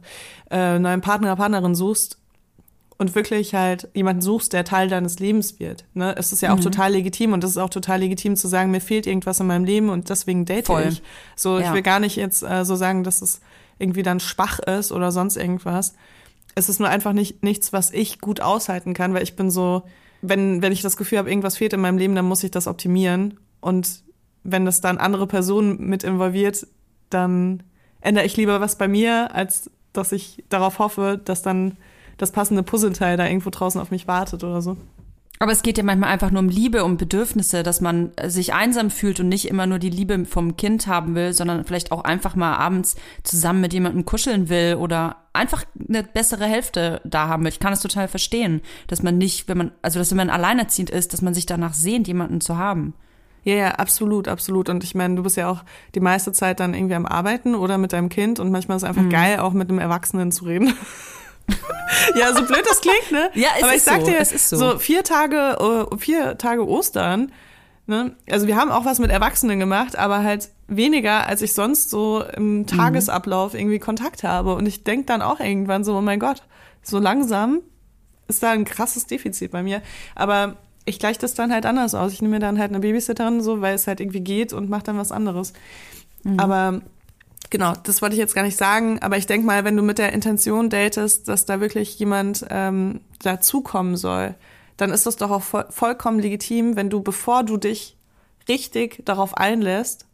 [0.50, 2.18] äh, einen neuen Partner, Partnerin suchst
[3.00, 6.14] und wirklich halt jemanden suchst, der Teil deines Lebens wird, ne?
[6.18, 8.82] Es ist ja auch total legitim und es ist auch total legitim zu sagen, mir
[8.82, 10.88] fehlt irgendwas in meinem Leben und deswegen date Voll.
[10.88, 11.02] ich.
[11.34, 11.72] So, ich Ja.
[11.72, 13.40] will gar nicht jetzt äh, so sagen, dass es
[13.78, 15.94] irgendwie dann schwach ist oder sonst irgendwas.
[16.54, 19.84] Es ist nur einfach nicht nichts, was ich gut aushalten kann, weil ich bin so,
[20.20, 22.66] wenn, wenn ich das Gefühl habe, irgendwas fehlt in meinem Leben, dann muss ich das
[22.66, 23.40] optimieren.
[23.62, 24.02] Und
[24.44, 26.66] wenn das dann andere Personen mit involviert,
[27.08, 27.62] dann
[28.02, 31.78] ändere ich lieber was bei mir, als dass ich darauf hoffe, dass dann
[32.20, 34.76] das passende Puzzleteil da irgendwo draußen auf mich wartet oder so.
[35.42, 38.90] Aber es geht ja manchmal einfach nur um Liebe, um Bedürfnisse, dass man sich einsam
[38.90, 42.36] fühlt und nicht immer nur die Liebe vom Kind haben will, sondern vielleicht auch einfach
[42.36, 47.48] mal abends zusammen mit jemandem kuscheln will oder einfach eine bessere Hälfte da haben will.
[47.52, 50.90] Ich kann es total verstehen, dass man nicht, wenn man, also dass wenn man alleinerziehend
[50.90, 52.92] ist, dass man sich danach sehnt, jemanden zu haben.
[53.42, 54.68] Ja, ja, absolut, absolut.
[54.68, 55.64] Und ich meine, du bist ja auch
[55.94, 58.88] die meiste Zeit dann irgendwie am Arbeiten oder mit deinem Kind und manchmal ist es
[58.90, 59.08] einfach Mhm.
[59.08, 60.74] geil, auch mit einem Erwachsenen zu reden.
[62.16, 63.30] ja, so blöd das klingt, ne?
[63.34, 64.56] Ja, es Aber ich ist sag so, dir, es ist so.
[64.56, 67.32] so vier Tage, äh, vier Tage Ostern,
[67.86, 68.16] ne?
[68.30, 72.24] Also wir haben auch was mit Erwachsenen gemacht, aber halt weniger, als ich sonst so
[72.36, 74.54] im Tagesablauf irgendwie Kontakt habe.
[74.54, 76.42] Und ich denk dann auch irgendwann so, oh mein Gott,
[76.82, 77.60] so langsam
[78.28, 79.82] ist da ein krasses Defizit bei mir.
[80.14, 82.12] Aber ich gleiche das dann halt anders aus.
[82.12, 84.84] Ich nehme mir dann halt eine Babysitterin, so, weil es halt irgendwie geht und mache
[84.84, 85.52] dann was anderes.
[86.36, 86.80] Aber
[87.48, 88.98] genau, das wollte ich jetzt gar nicht sagen.
[89.00, 93.00] Aber ich denk mal, wenn du mit der Intention datest, dass da wirklich jemand ähm,
[93.22, 94.34] dazukommen soll,
[94.76, 97.96] dann ist das doch auch voll, vollkommen legitim, wenn du, bevor du dich
[98.48, 100.06] richtig darauf einlässt,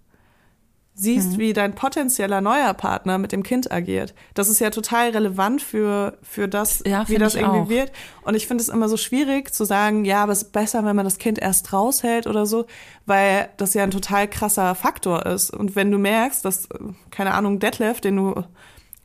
[0.99, 4.15] siehst, wie dein potenzieller neuer Partner mit dem Kind agiert.
[4.33, 7.69] Das ist ja total relevant für, für das, Ja, wie das irgendwie auch.
[7.69, 7.93] wird.
[8.23, 10.97] Und ich finde es immer so schwierig zu sagen, ja, aber es ist besser, wenn
[10.97, 12.65] man das Kind erst raushält oder so,
[13.05, 15.51] weil das ja ein total krasser Faktor ist.
[15.51, 16.79] Und wenn du merkst, dass, äh,
[17.11, 18.43] keine Ahnung, Detlef, den du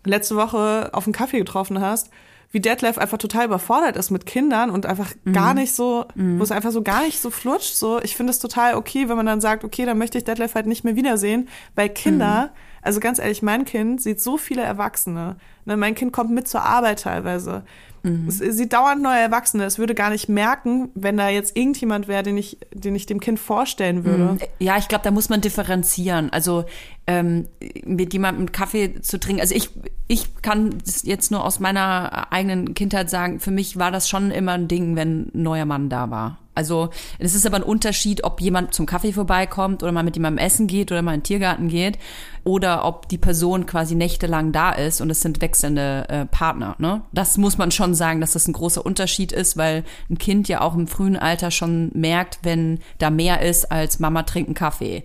[0.05, 2.09] letzte Woche auf einen Kaffee getroffen hast,
[2.52, 5.34] wie Detlef einfach total überfordert ist mit Kindern und einfach Mhm.
[5.34, 7.76] gar nicht so, wo es einfach so gar nicht so flutscht.
[7.76, 10.56] So, ich finde es total okay, wenn man dann sagt, okay, dann möchte ich Detlef
[10.56, 12.58] halt nicht mehr wiedersehen, weil Kinder, Mhm.
[12.82, 15.38] also ganz ehrlich, mein Kind sieht so viele Erwachsene.
[15.66, 17.64] Ne, mein Kind kommt mit zur Arbeit teilweise.
[18.04, 18.30] Mhm.
[18.30, 19.64] Sieht dauernd neue Erwachsene.
[19.66, 23.20] Es würde gar nicht merken, wenn da jetzt irgendjemand wäre, den ich, den ich dem
[23.20, 24.38] Kind vorstellen würde.
[24.60, 26.32] Ja, ich glaube, da muss man differenzieren.
[26.32, 26.66] Also
[27.08, 27.47] ähm,
[27.84, 29.41] mit jemandem Kaffee zu trinken.
[29.41, 29.70] Also ich,
[30.08, 34.32] ich kann das jetzt nur aus meiner eigenen Kindheit sagen, für mich war das schon
[34.32, 36.38] immer ein Ding, wenn ein neuer Mann da war.
[36.54, 40.45] Also es ist aber ein Unterschied, ob jemand zum Kaffee vorbeikommt oder mal mit jemandem
[40.45, 41.97] essen geht oder mal in den Tiergarten geht
[42.43, 46.76] oder ob die Person quasi nächtelang da ist und es sind wechselnde äh, Partner.
[46.78, 47.04] Ne?
[47.14, 50.62] Das muss man schon sagen, dass das ein großer Unterschied ist, weil ein Kind ja
[50.62, 55.04] auch im frühen Alter schon merkt, wenn da mehr ist als Mama trinkt einen Kaffee.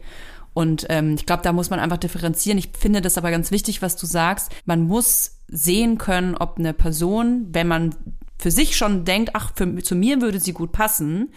[0.52, 2.58] Und ähm, ich glaube, da muss man einfach differenzieren.
[2.58, 4.50] Ich finde das aber ganz wichtig, was du sagst.
[4.64, 7.94] Man muss sehen können, ob eine Person, wenn man
[8.38, 11.32] für sich schon denkt, ach, für, zu mir würde sie gut passen,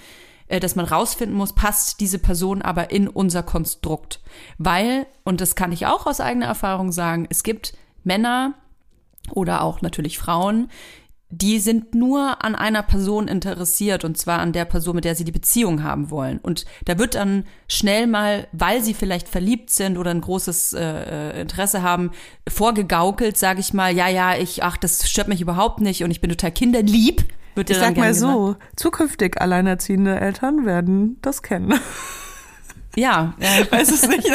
[0.48, 4.22] äh, dass man rausfinden muss, passt diese Person aber in unser Konstrukt.
[4.58, 7.74] Weil, und das kann ich auch aus eigener Erfahrung sagen, es gibt
[8.04, 8.56] Männer
[9.32, 10.70] oder auch natürlich Frauen,
[11.32, 15.24] die sind nur an einer Person interessiert und zwar an der Person, mit der sie
[15.24, 16.40] die Beziehung haben wollen.
[16.40, 21.42] Und da wird dann schnell mal, weil sie vielleicht verliebt sind oder ein großes äh,
[21.42, 22.12] Interesse haben,
[22.48, 26.20] vorgegaukelt, sage ich mal, ja, ja, ich, ach, das stört mich überhaupt nicht und ich
[26.20, 27.24] bin total kinderlieb.
[27.54, 31.80] Wird Ich sag mal so, zukünftig alleinerziehende Eltern werden das kennen.
[32.96, 33.36] Ja,
[33.72, 34.28] es, ist nicht,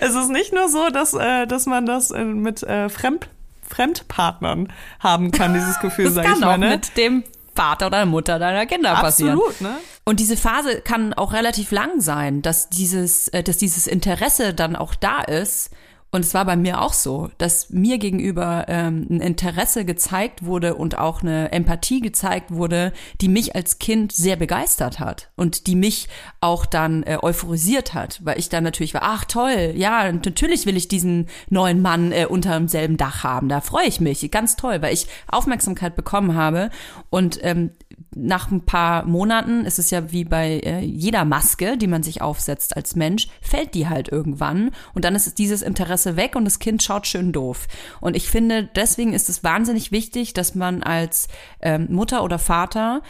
[0.00, 3.30] es ist nicht nur so, dass, äh, dass man das äh, mit äh, Fremd,
[3.70, 6.58] Fremdpartnern haben kann, dieses Gefühl, das sag kann ich auch mal.
[6.58, 6.70] Ne?
[6.70, 9.38] mit dem Vater oder Mutter deiner Kinder passieren.
[9.38, 9.76] Absolut, ne?
[10.04, 14.76] Und diese Phase kann auch relativ lang sein, dass dieses, äh, dass dieses Interesse dann
[14.76, 15.70] auch da ist.
[16.10, 20.74] Und es war bei mir auch so, dass mir gegenüber ähm, ein Interesse gezeigt wurde
[20.74, 25.76] und auch eine Empathie gezeigt wurde, die mich als Kind sehr begeistert hat und die
[25.76, 26.08] mich
[26.40, 30.76] auch dann äh, euphorisiert hat, weil ich dann natürlich war, ach toll, ja, natürlich will
[30.76, 34.82] ich diesen neuen Mann äh, unter demselben Dach haben, da freue ich mich, ganz toll,
[34.82, 36.70] weil ich Aufmerksamkeit bekommen habe.
[37.08, 37.70] Und ähm,
[38.14, 42.22] nach ein paar Monaten ist es ja wie bei äh, jeder Maske, die man sich
[42.22, 46.58] aufsetzt als Mensch, fällt die halt irgendwann und dann ist dieses Interesse weg und das
[46.58, 47.68] Kind schaut schön doof.
[48.00, 51.28] Und ich finde, deswegen ist es wahnsinnig wichtig, dass man als
[51.60, 53.02] ähm, Mutter oder Vater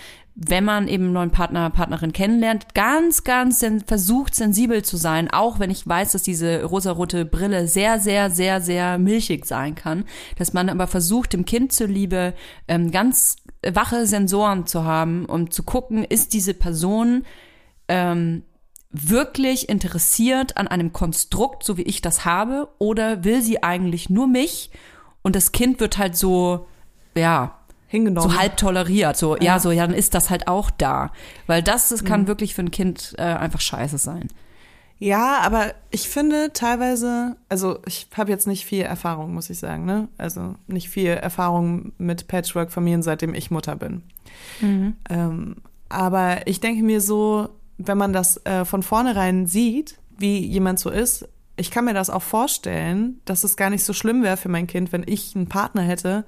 [0.42, 5.30] wenn man eben einen neuen Partner, Partnerin kennenlernt, ganz, ganz sen versucht, sensibel zu sein,
[5.30, 10.06] auch wenn ich weiß, dass diese rosarote Brille sehr, sehr, sehr, sehr milchig sein kann,
[10.38, 12.32] dass man aber versucht, dem Kind zuliebe
[12.68, 17.26] ähm, ganz wache Sensoren zu haben, um zu gucken, ist diese Person
[17.88, 18.42] ähm,
[18.90, 24.26] wirklich interessiert an einem Konstrukt, so wie ich das habe, oder will sie eigentlich nur
[24.26, 24.70] mich?
[25.20, 26.66] Und das Kind wird halt so,
[27.14, 27.59] ja,
[27.90, 28.30] Hingenommen.
[28.30, 29.16] so halb toleriert.
[29.16, 29.58] So, ja.
[29.58, 31.10] so, ja, dann ist das halt auch da.
[31.48, 34.28] Weil das, das kann wirklich für ein Kind äh, einfach scheiße sein.
[35.00, 39.86] Ja, aber ich finde teilweise, also ich habe jetzt nicht viel Erfahrung, muss ich sagen,
[39.86, 40.08] ne?
[40.18, 44.02] Also nicht viel Erfahrung mit Patchwork-Familien, seitdem ich Mutter bin.
[45.08, 45.56] Ähm,
[45.88, 50.90] aber ich denke mir so, wenn man das äh, von vornherein sieht, wie jemand so
[50.90, 51.26] ist,
[51.56, 54.66] ich kann mir das auch vorstellen, dass es gar nicht so schlimm wäre für mein
[54.66, 56.24] Kind, wenn ich einen Partner hätte,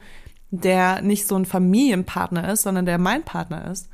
[0.53, 3.89] der nicht so ein Familienpartner ist, sondern der mein Partner ist.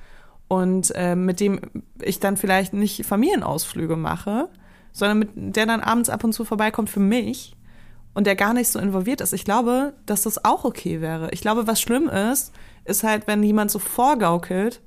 [0.48, 1.60] Und äh, mit dem
[2.02, 4.48] ich dann vielleicht nicht Familienausflüge mache,
[4.92, 7.56] sondern mit der dann abends ab und zu vorbeikommt für mich
[8.12, 9.32] und der gar nicht so involviert ist.
[9.32, 11.30] Ich glaube, dass das auch okay wäre.
[11.30, 12.52] Ich glaube, was schlimm ist,
[12.84, 14.80] ist halt, wenn jemand so vorgaukelt,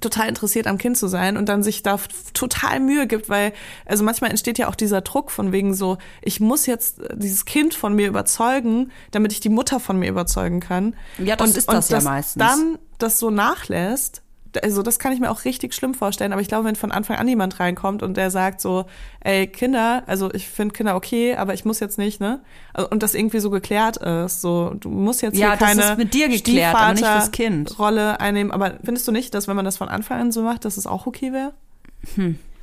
[0.00, 1.98] total interessiert am Kind zu sein und dann sich da
[2.34, 3.52] total Mühe gibt, weil,
[3.84, 7.44] also manchmal entsteht ja auch dieser Druck von wegen so, ich muss jetzt äh, dieses
[7.44, 10.94] Kind von mir überzeugen, damit ich die Mutter von mir überzeugen kann.
[11.18, 12.42] Ja, das und, ist das und ja dass meistens.
[12.42, 14.22] dann das so nachlässt,
[14.62, 17.16] also das kann ich mir auch richtig schlimm vorstellen, aber ich glaube, wenn von Anfang
[17.16, 18.86] an jemand reinkommt und der sagt so,
[19.20, 22.40] ey, Kinder, also ich finde Kinder okay, aber ich muss jetzt nicht, ne?
[22.74, 25.82] Also, Und das irgendwie so geklärt ist, so, du musst jetzt Ja, hier das keine
[25.92, 27.78] ist mit dir geklärt, aber nicht fürs Kind.
[27.78, 30.64] Rolle einnehmen, aber findest du nicht, dass wenn man das von Anfang an so macht,
[30.64, 31.52] dass es auch okay wäre?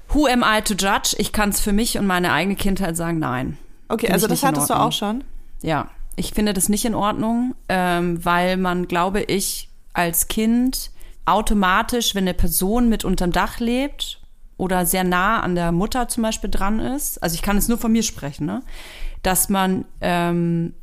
[0.09, 1.15] Who am I to judge?
[1.17, 3.57] Ich kann es für mich und meine eigene Kindheit sagen, nein.
[3.89, 5.23] Okay, Find also das hattest du auch schon.
[5.61, 10.91] Ja, ich finde das nicht in Ordnung, ähm, weil man, glaube ich, als Kind
[11.25, 14.21] automatisch, wenn eine Person mit unterm Dach lebt
[14.57, 17.77] oder sehr nah an der Mutter zum Beispiel dran ist, also ich kann es nur
[17.77, 18.61] von mir sprechen, ne?
[19.21, 20.73] dass man, ähm,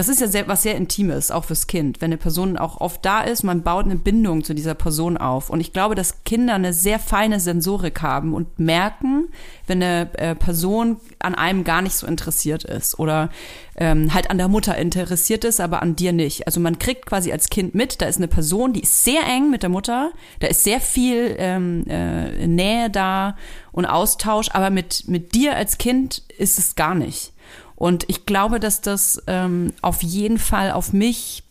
[0.00, 3.04] das ist ja sehr, was sehr Intimes, auch fürs Kind, wenn eine Person auch oft
[3.04, 5.50] da ist, man baut eine Bindung zu dieser Person auf.
[5.50, 9.28] Und ich glaube, dass Kinder eine sehr feine Sensorik haben und merken,
[9.66, 13.28] wenn eine äh, Person an einem gar nicht so interessiert ist oder
[13.76, 16.46] ähm, halt an der Mutter interessiert ist, aber an dir nicht.
[16.46, 19.50] Also man kriegt quasi als Kind mit, da ist eine Person, die ist sehr eng
[19.50, 23.36] mit der Mutter, da ist sehr viel ähm, äh, Nähe da
[23.70, 27.34] und Austausch, aber mit, mit dir als Kind ist es gar nicht.
[27.80, 31.44] Und ich glaube, dass das ähm, auf jeden Fall auf mich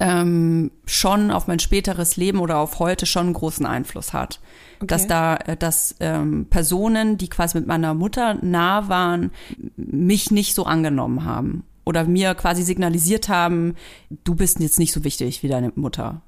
[0.00, 4.40] ähm, schon auf mein späteres Leben oder auf heute schon einen großen Einfluss hat.
[4.80, 9.30] Dass da, äh, dass ähm, Personen, die quasi mit meiner Mutter nah waren,
[9.76, 11.62] mich nicht so angenommen haben.
[11.84, 13.76] Oder mir quasi signalisiert haben,
[14.24, 16.22] du bist jetzt nicht so wichtig wie deine Mutter.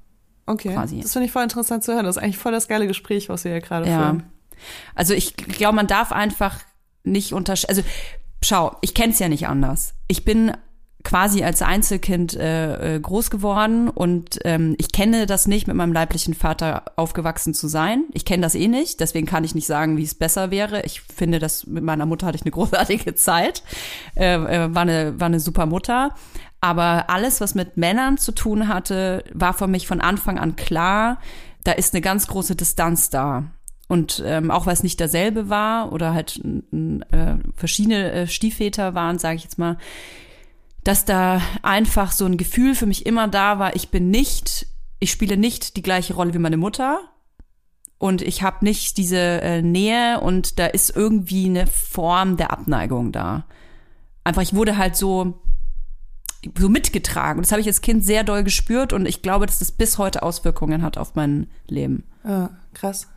[0.45, 0.73] Okay.
[0.73, 1.01] Quasi.
[1.01, 2.05] Das finde ich voll interessant zu hören.
[2.05, 3.97] Das ist eigentlich voll das geile Gespräch, was wir hier gerade Ja.
[3.97, 4.23] führen.
[4.95, 6.61] Also ich glaube, man darf einfach
[7.03, 7.75] nicht unterscheiden.
[7.77, 7.89] Also
[8.43, 9.93] schau, ich kenne es ja nicht anders.
[10.07, 10.51] Ich bin
[11.03, 15.93] quasi als Einzelkind äh, äh, groß geworden und ähm, ich kenne das nicht, mit meinem
[15.93, 18.03] leiblichen Vater aufgewachsen zu sein.
[18.13, 20.81] Ich kenne das eh nicht, deswegen kann ich nicht sagen, wie es besser wäre.
[20.83, 23.63] Ich finde, dass mit meiner Mutter hatte ich eine großartige Zeit,
[24.15, 26.15] äh, äh, war, eine, war eine super Mutter.
[26.61, 31.19] Aber alles, was mit Männern zu tun hatte, war für mich von Anfang an klar,
[31.63, 33.45] da ist eine ganz große Distanz da.
[33.89, 39.17] Und ähm, auch weil es nicht derselbe war oder halt äh, verschiedene äh, Stiefväter waren,
[39.17, 39.77] sage ich jetzt mal,
[40.83, 44.67] dass da einfach so ein Gefühl für mich immer da war, ich bin nicht,
[44.99, 46.99] ich spiele nicht die gleiche Rolle wie meine Mutter
[47.97, 53.11] und ich habe nicht diese äh, Nähe und da ist irgendwie eine Form der Abneigung
[53.11, 53.45] da.
[54.23, 55.41] Einfach, ich wurde halt so
[56.57, 57.41] so mitgetragen.
[57.41, 60.23] Das habe ich als Kind sehr doll gespürt und ich glaube, dass das bis heute
[60.23, 62.03] Auswirkungen hat auf mein Leben.
[62.23, 63.07] Ja, krass.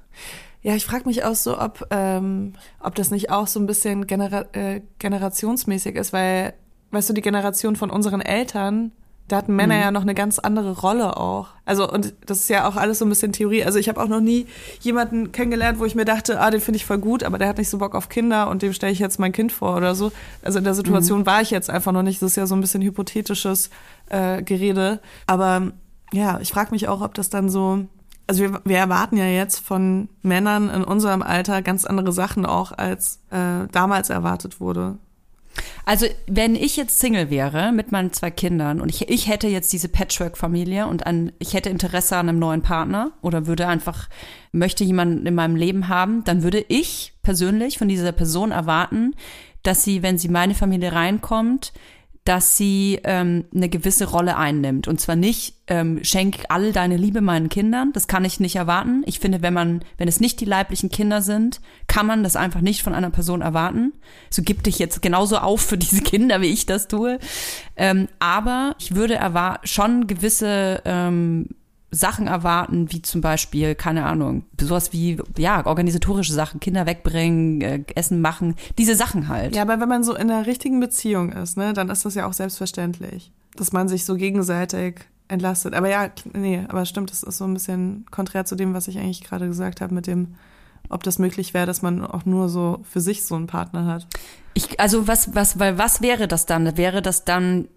[0.63, 4.07] Ja, ich frage mich auch so, ob, ähm, ob das nicht auch so ein bisschen
[4.07, 6.55] genera äh, generationsmäßig ist, weil
[6.93, 8.93] weißt du, die Generation von unseren Eltern,
[9.29, 9.81] da hatten Männer Mhm.
[9.81, 11.49] ja noch eine ganz andere Rolle auch.
[11.65, 13.65] Also, und das ist ja auch alles so ein bisschen Theorie.
[13.65, 14.47] Also, ich habe auch noch nie
[14.81, 17.57] jemanden kennengelernt, wo ich mir dachte, ah, den finde ich voll gut, aber der hat
[17.59, 20.13] nicht so Bock auf Kinder und dem stelle ich jetzt mein Kind vor oder so.
[20.43, 21.27] Also, in der Situation Mhm.
[21.27, 22.21] war ich jetzt einfach noch nicht.
[22.21, 23.71] Das ist ja so ein bisschen hypothetisches
[24.11, 25.01] äh, Gerede.
[25.27, 25.73] Aber
[26.13, 27.87] ja, ich frage mich auch, ob das dann so.
[28.27, 32.73] Also wir, wir erwarten ja jetzt von Männern in unserem Alter ganz andere Sachen auch,
[32.73, 34.99] als äh, damals erwartet wurde.
[35.85, 39.73] Also, wenn ich jetzt Single wäre mit meinen zwei Kindern und ich, ich hätte jetzt
[39.73, 44.09] diese Patchwork-Familie und an, ich hätte Interesse an einem neuen Partner oder würde einfach,
[44.53, 49.15] möchte jemanden in meinem Leben haben, dann würde ich persönlich von dieser Person erwarten,
[49.63, 51.73] dass sie, wenn sie in meine Familie reinkommt,
[52.25, 54.87] dass sie ähm, eine gewisse Rolle einnimmt.
[54.87, 57.93] Und zwar nicht, ähm, schenk all deine Liebe meinen Kindern.
[57.93, 59.03] Das kann ich nicht erwarten.
[59.07, 62.61] Ich finde, wenn man, wenn es nicht die leiblichen Kinder sind, kann man das einfach
[62.61, 63.93] nicht von einer Person erwarten.
[64.31, 67.19] So gib dich jetzt genauso auf für diese Kinder, wie ich das tue.
[67.77, 71.49] Ähm, aber ich würde erwar schon gewisse ähm,
[71.95, 77.85] Sachen erwarten, wie zum Beispiel, keine Ahnung, sowas wie, ja, organisatorische Sachen, Kinder wegbringen, äh,
[77.95, 79.55] Essen machen, diese Sachen halt.
[79.55, 82.27] Ja, aber wenn man so in einer richtigen Beziehung ist, ne, dann ist das ja
[82.27, 85.75] auch selbstverständlich, dass man sich so gegenseitig entlastet.
[85.75, 88.99] Aber ja, nee, aber stimmt, das ist so ein bisschen konträr zu dem, was ich
[88.99, 90.37] eigentlich gerade gesagt habe, mit dem,
[90.89, 94.07] ob das möglich wäre, dass man auch nur so für sich so einen Partner hat.
[94.55, 96.77] Ich, also was, was, weil was wäre das dann?
[96.79, 97.69] Wäre das dann,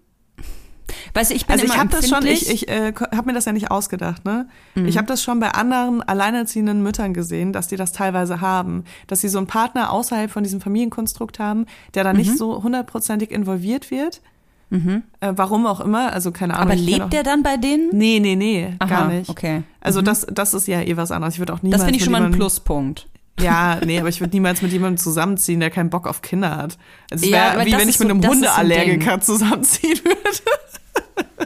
[1.14, 3.44] weißt du, ich bin Also ich habe das schon, ich, ich äh, habe mir das
[3.44, 4.48] ja nicht ausgedacht, ne?
[4.74, 4.86] Mhm.
[4.86, 9.20] Ich habe das schon bei anderen alleinerziehenden Müttern gesehen, dass die das teilweise haben, dass
[9.20, 12.18] sie so einen Partner außerhalb von diesem Familienkonstrukt haben, der da Mhm.
[12.18, 14.20] nicht so hundertprozentig involviert wird.
[14.68, 16.72] Äh, warum auch immer, also keine Ahnung.
[16.72, 17.88] aber lebt der dann bei denen?
[17.92, 19.30] Nee, nee, nee, Aha, gar nicht.
[19.30, 19.62] okay.
[19.80, 21.34] Also das, das ist ja eh was anderes.
[21.34, 23.06] Ich würde auch niemals Das finde ich schon mal ein Pluspunkt.
[23.38, 26.78] Ja, nee, aber ich würde niemals mit jemandem zusammenziehen, der keinen Bock auf Kinder hat.
[27.12, 30.40] Also es Ja, wäre aber wie wenn ich mit einem so ein Hundeallergiker zusammenziehen würde.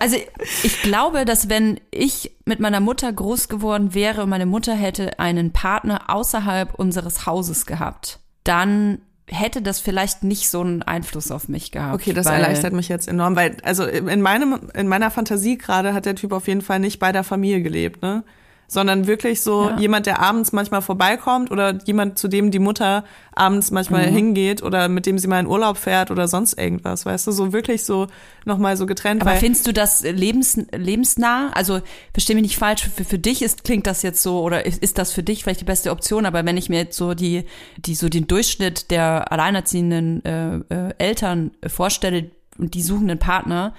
[0.00, 0.16] Also
[0.62, 5.18] ich glaube, dass wenn ich mit meiner Mutter groß geworden wäre und meine Mutter hätte
[5.18, 11.48] einen Partner außerhalb unseres Hauses gehabt, dann hätte das vielleicht nicht so einen Einfluss auf
[11.48, 11.94] mich gehabt.
[11.94, 16.06] Okay, das erleichtert mich jetzt enorm, weil also in meinem in meiner Fantasie gerade hat
[16.06, 18.24] der Typ auf jeden Fall nicht bei der Familie gelebt, ne?
[18.72, 19.78] Sondern wirklich so Ja.
[19.78, 23.02] jemand, der abends manchmal vorbeikommt oder jemand, zu dem die Mutter
[23.34, 24.14] abends manchmal Mhm.
[24.14, 27.52] hingeht oder mit dem sie mal in Urlaub fährt oder sonst irgendwas, weißt du, so
[27.52, 28.06] wirklich so
[28.44, 29.22] nochmal so getrennt.
[29.22, 31.50] Aber findest du das lebens, lebensnah?
[31.54, 31.80] Also
[32.12, 34.98] versteh mich nicht falsch, für, für dich ist, klingt das jetzt so oder ist, ist
[34.98, 37.44] das für dich vielleicht die beste Option, aber wenn ich mir jetzt so die,
[37.76, 43.74] die so den Durchschnitt der alleinerziehenden äh, äh, Eltern vorstelle und die suchen einen Partner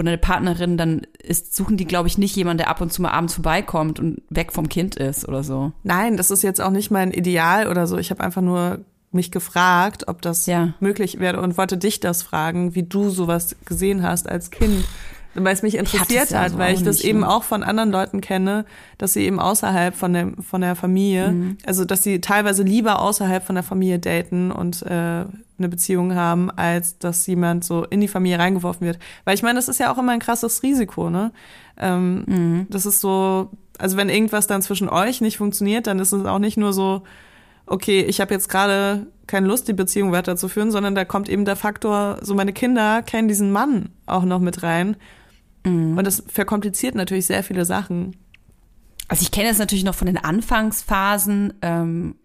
[0.00, 3.02] oder eine Partnerin, dann ist, suchen die, glaube ich, nicht jemanden, der ab und zu
[3.02, 5.72] mal abends vorbeikommt und weg vom Kind ist oder so.
[5.82, 7.96] Nein, das ist jetzt auch nicht mein Ideal oder so.
[7.98, 8.80] Ich habe einfach nur
[9.12, 10.74] mich gefragt, ob das Ja.
[10.80, 14.84] möglich wäre und wollte dich das fragen, wie du sowas gesehen hast als Kind.
[15.34, 17.28] Weil es mich interessiert ja hat, weil ich das nicht, eben ne?
[17.28, 18.64] auch von anderen Leuten kenne,
[18.98, 21.58] dass sie eben außerhalb von der, von der Familie, Mhm.
[21.64, 25.24] also dass sie teilweise lieber außerhalb von der Familie daten und äh,
[25.58, 28.98] eine Beziehung haben, als dass jemand so in die Familie reingeworfen wird.
[29.24, 31.30] Weil ich meine, das ist ja auch immer ein krasses Risiko, ne?
[31.78, 32.66] Ähm, Mhm.
[32.70, 36.38] Das ist so, also wenn irgendwas dann zwischen euch nicht funktioniert, dann ist es auch
[36.40, 37.02] nicht nur so,
[37.66, 41.54] okay, ich habe jetzt gerade keine Lust, die Beziehung weiterzuführen, sondern da kommt eben der
[41.54, 44.96] Faktor, so meine Kinder kennen diesen Mann auch noch mit rein.
[45.64, 48.16] Und das verkompliziert natürlich sehr viele Sachen.
[49.08, 51.54] Also ich kenne es natürlich noch von den Anfangsphasen.
[51.62, 52.16] Ähm,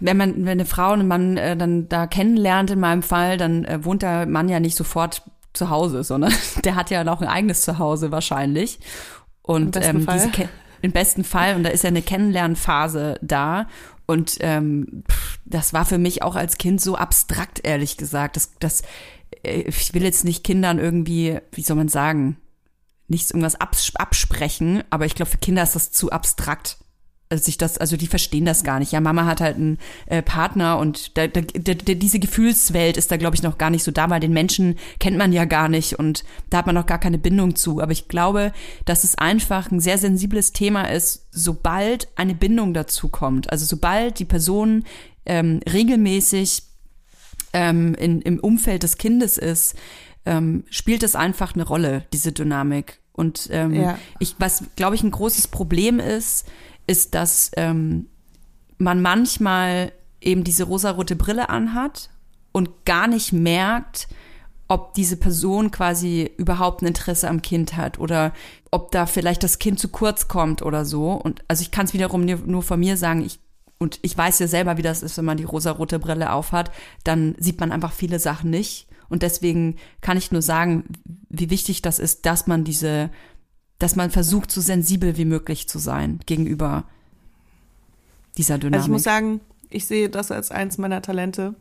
[0.00, 3.64] wenn man, wenn eine Frau einen Mann äh, dann da kennenlernt, in meinem Fall, dann
[3.64, 5.22] äh, wohnt der Mann ja nicht sofort
[5.54, 6.32] zu Hause, sondern
[6.64, 8.78] der hat ja auch ein eigenes Zuhause wahrscheinlich.
[9.42, 10.30] Und Im besten ähm, Fall.
[10.34, 10.48] diese
[10.82, 13.66] im besten Fall, und da ist ja eine Kennenlernphase da.
[14.06, 15.02] Und ähm,
[15.44, 18.36] das war für mich auch als Kind so abstrakt, ehrlich gesagt.
[18.36, 18.82] Das, das
[19.42, 22.36] äh, ich will jetzt nicht Kindern irgendwie, wie soll man sagen,
[23.08, 26.78] nichts irgendwas abs absprechen, aber ich glaube, für Kinder ist das zu abstrakt.
[27.28, 28.92] Sich das, also die verstehen das gar nicht.
[28.92, 33.16] Ja, Mama hat halt einen äh, Partner und da, da, da, diese Gefühlswelt ist da,
[33.16, 35.98] glaube ich, noch gar nicht so da, weil den Menschen kennt man ja gar nicht
[35.98, 37.80] und da hat man noch gar keine Bindung zu.
[37.80, 38.52] Aber ich glaube,
[38.84, 43.50] dass es einfach ein sehr sensibles Thema ist, sobald eine Bindung dazu kommt.
[43.50, 44.84] Also sobald die Person
[45.24, 46.62] ähm, regelmäßig
[47.52, 49.74] ähm, in, im Umfeld des Kindes ist,
[50.26, 53.00] ähm, spielt es einfach eine Rolle, diese Dynamik.
[53.12, 53.98] Und ähm, Ja.
[54.18, 56.46] ich, was, glaube ich, ein großes Problem ist,
[56.86, 58.06] ist, dass ähm,
[58.78, 62.10] man manchmal eben diese rosarote Brille anhat
[62.52, 64.08] und gar nicht merkt,
[64.68, 68.32] ob diese Person quasi überhaupt ein Interesse am Kind hat oder
[68.70, 71.12] ob da vielleicht das Kind zu kurz kommt oder so.
[71.12, 73.38] Und also ich kann es wiederum nur, von mir sagen, ich
[73.78, 76.70] und ich weiß ja selber, wie das ist, wenn man die rosarote Brille aufhat,
[77.04, 78.88] dann sieht man einfach viele Sachen nicht.
[79.08, 80.84] Und deswegen kann ich nur sagen,
[81.28, 83.10] wie wichtig das ist, dass man diese,
[83.78, 86.84] dass man versucht, so sensibel wie möglich zu sein gegenüber
[88.36, 88.74] dieser Dynamik.
[88.76, 89.40] Also ich muss sagen,
[89.70, 91.54] ich sehe das als eins meiner Talente.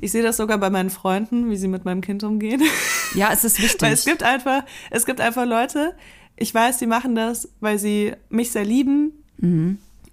[0.00, 2.62] Ich sehe das sogar bei meinen Freunden, wie sie mit meinem Kind umgehen.
[3.14, 3.82] ja, es ist wichtig.
[3.82, 5.94] Weil es gibt einfach, es gibt einfach Leute,
[6.36, 9.12] ich weiß, die machen das, weil sie mich sehr lieben.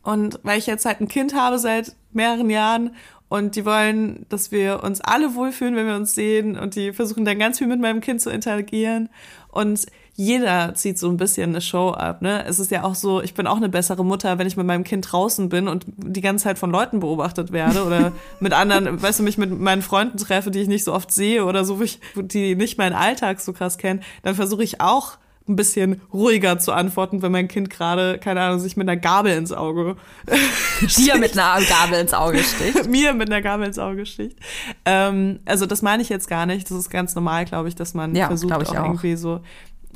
[0.03, 2.95] Und weil ich jetzt halt ein Kind habe seit mehreren Jahren
[3.29, 7.25] und die wollen, dass wir uns alle wohlfühlen, wenn wir uns sehen und die versuchen
[7.25, 9.09] dann ganz viel mit meinem Kind zu interagieren
[9.49, 9.85] und
[10.19, 12.43] jeder zieht so ein bisschen eine Show ab, ne?
[12.45, 14.83] Es ist ja auch so, ich bin auch eine bessere Mutter, wenn ich mit meinem
[14.83, 19.19] Kind draußen bin und die ganze Zeit von Leuten beobachtet werde oder mit anderen, weißt
[19.19, 21.79] du, mich mit meinen Freunden treffe, die ich nicht so oft sehe oder so,
[22.15, 25.17] die nicht meinen Alltag so krass kennen, dann versuche ich auch
[25.49, 29.33] ein bisschen ruhiger zu antworten, wenn mein Kind gerade, keine Ahnung, sich mit einer Gabel
[29.37, 29.95] ins Auge
[30.97, 32.87] dir mit einer Gabel ins Auge sticht.
[32.89, 34.37] mir mit einer Gabel ins Auge sticht.
[34.85, 36.69] Ähm, also das meine ich jetzt gar nicht.
[36.69, 38.85] Das ist ganz normal, glaube ich, dass man Ja, versucht auch, auch.
[38.85, 39.41] irgendwie so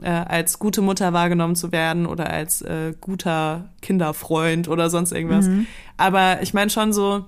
[0.01, 5.47] äh, als gute Mutter wahrgenommen zu werden oder als äh, guter Kinderfreund oder sonst irgendwas.
[5.47, 5.67] Mhm.
[5.97, 7.25] Aber ich meine schon so,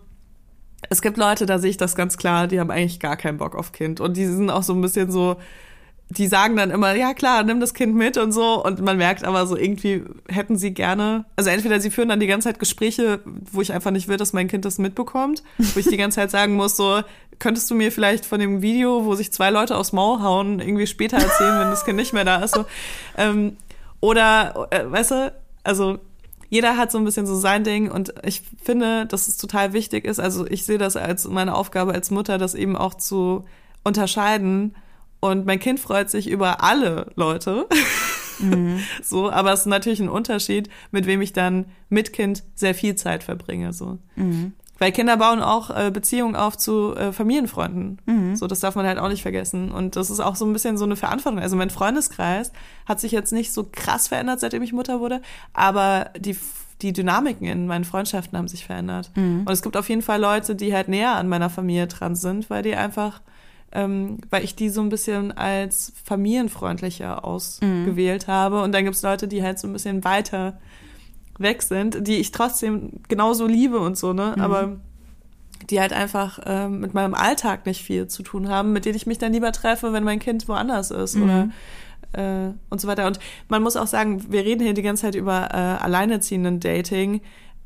[0.89, 3.55] es gibt Leute, da sehe ich das ganz klar, die haben eigentlich gar keinen Bock
[3.55, 5.37] auf Kind und die sind auch so ein bisschen so,
[6.09, 8.63] die sagen dann immer, ja klar, nimm das Kind mit und so.
[8.63, 12.27] Und man merkt aber so, irgendwie hätten sie gerne, also entweder sie führen dann die
[12.27, 15.87] ganze Zeit Gespräche, wo ich einfach nicht will, dass mein Kind das mitbekommt, wo ich
[15.87, 17.01] die ganze Zeit sagen muss, so,
[17.39, 20.87] könntest du mir vielleicht von dem Video, wo sich zwei Leute aufs Maul hauen, irgendwie
[20.87, 22.55] später erzählen, wenn das Kind nicht mehr da ist.
[22.55, 22.65] So.
[23.17, 23.57] Ähm,
[23.99, 25.33] oder, äh, weißt du,
[25.63, 25.99] also
[26.49, 30.05] jeder hat so ein bisschen so sein Ding und ich finde, dass es total wichtig
[30.05, 30.19] ist.
[30.19, 33.43] Also ich sehe das als meine Aufgabe als Mutter, das eben auch zu
[33.83, 34.75] unterscheiden.
[35.23, 37.67] Und mein Kind freut sich über alle Leute.
[39.03, 42.95] So, aber es ist natürlich ein Unterschied, mit wem ich dann mit Kind sehr viel
[42.95, 43.71] Zeit verbringe.
[43.73, 43.99] So.
[44.79, 48.01] Weil Kinder bauen auch äh, Beziehungen auf zu äh, Familienfreunden.
[48.35, 49.71] So, das darf man halt auch nicht vergessen.
[49.71, 51.39] Und das ist auch so ein bisschen so eine Verantwortung.
[51.39, 52.51] Also mein Freundeskreis
[52.85, 55.21] hat sich jetzt nicht so krass verändert, seitdem ich Mutter wurde,
[55.53, 56.35] aber die
[56.81, 59.11] die Dynamiken in meinen Freundschaften haben sich verändert.
[59.45, 62.49] Und es gibt auf jeden Fall Leute, die halt näher an meiner Familie dran sind,
[62.49, 63.21] weil die einfach,
[63.73, 68.61] ähm, weil ich die so ein bisschen als familienfreundlicher ausgewählt habe.
[68.61, 70.59] Und dann gibt es Leute, die halt so ein bisschen weiter
[71.39, 74.35] weg sind, die ich trotzdem genauso liebe und so, ne?
[74.39, 74.77] Aber
[75.69, 79.07] die halt einfach ähm, mit meinem Alltag nicht viel zu tun haben, mit denen ich
[79.07, 81.49] mich dann lieber treffe, wenn mein Kind woanders ist oder
[82.13, 83.07] äh, und so weiter.
[83.07, 87.21] Und man muss auch sagen, wir reden hier die ganze Zeit über äh, alleinerziehenden Dating.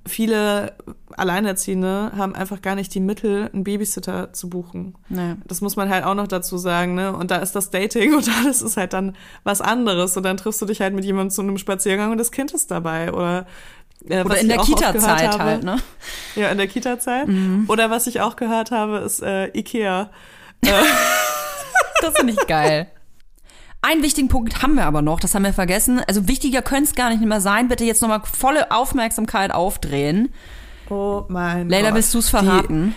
[0.07, 0.73] Viele
[1.15, 4.95] Alleinerziehende haben einfach gar nicht die Mittel, einen Babysitter zu buchen.
[5.09, 5.35] Nee.
[5.45, 7.15] Das muss man halt auch noch dazu sagen, ne?
[7.15, 10.15] Und da ist das Dating und alles ist halt dann was anderes.
[10.17, 12.71] Und dann triffst du dich halt mit jemandem zu einem Spaziergang und das Kind ist
[12.71, 13.11] dabei.
[13.11, 13.45] Oder,
[14.07, 15.77] äh, Oder was in ich der Kita-Zeit halt, ne?
[16.35, 17.27] Ja, in der Kita-Zeit.
[17.27, 17.65] Mhm.
[17.67, 20.09] Oder was ich auch gehört habe, ist äh, Ikea.
[21.99, 22.91] Das finde ich geil.
[23.87, 26.01] Einen wichtigen Punkt haben wir aber noch, das haben wir vergessen.
[26.07, 27.67] Also wichtiger könnte es gar nicht mehr sein.
[27.69, 30.33] Bitte jetzt nochmal volle Aufmerksamkeit aufdrehen.
[30.89, 31.95] Oh mein Leila, Gott.
[31.97, 32.95] willst du es verraten?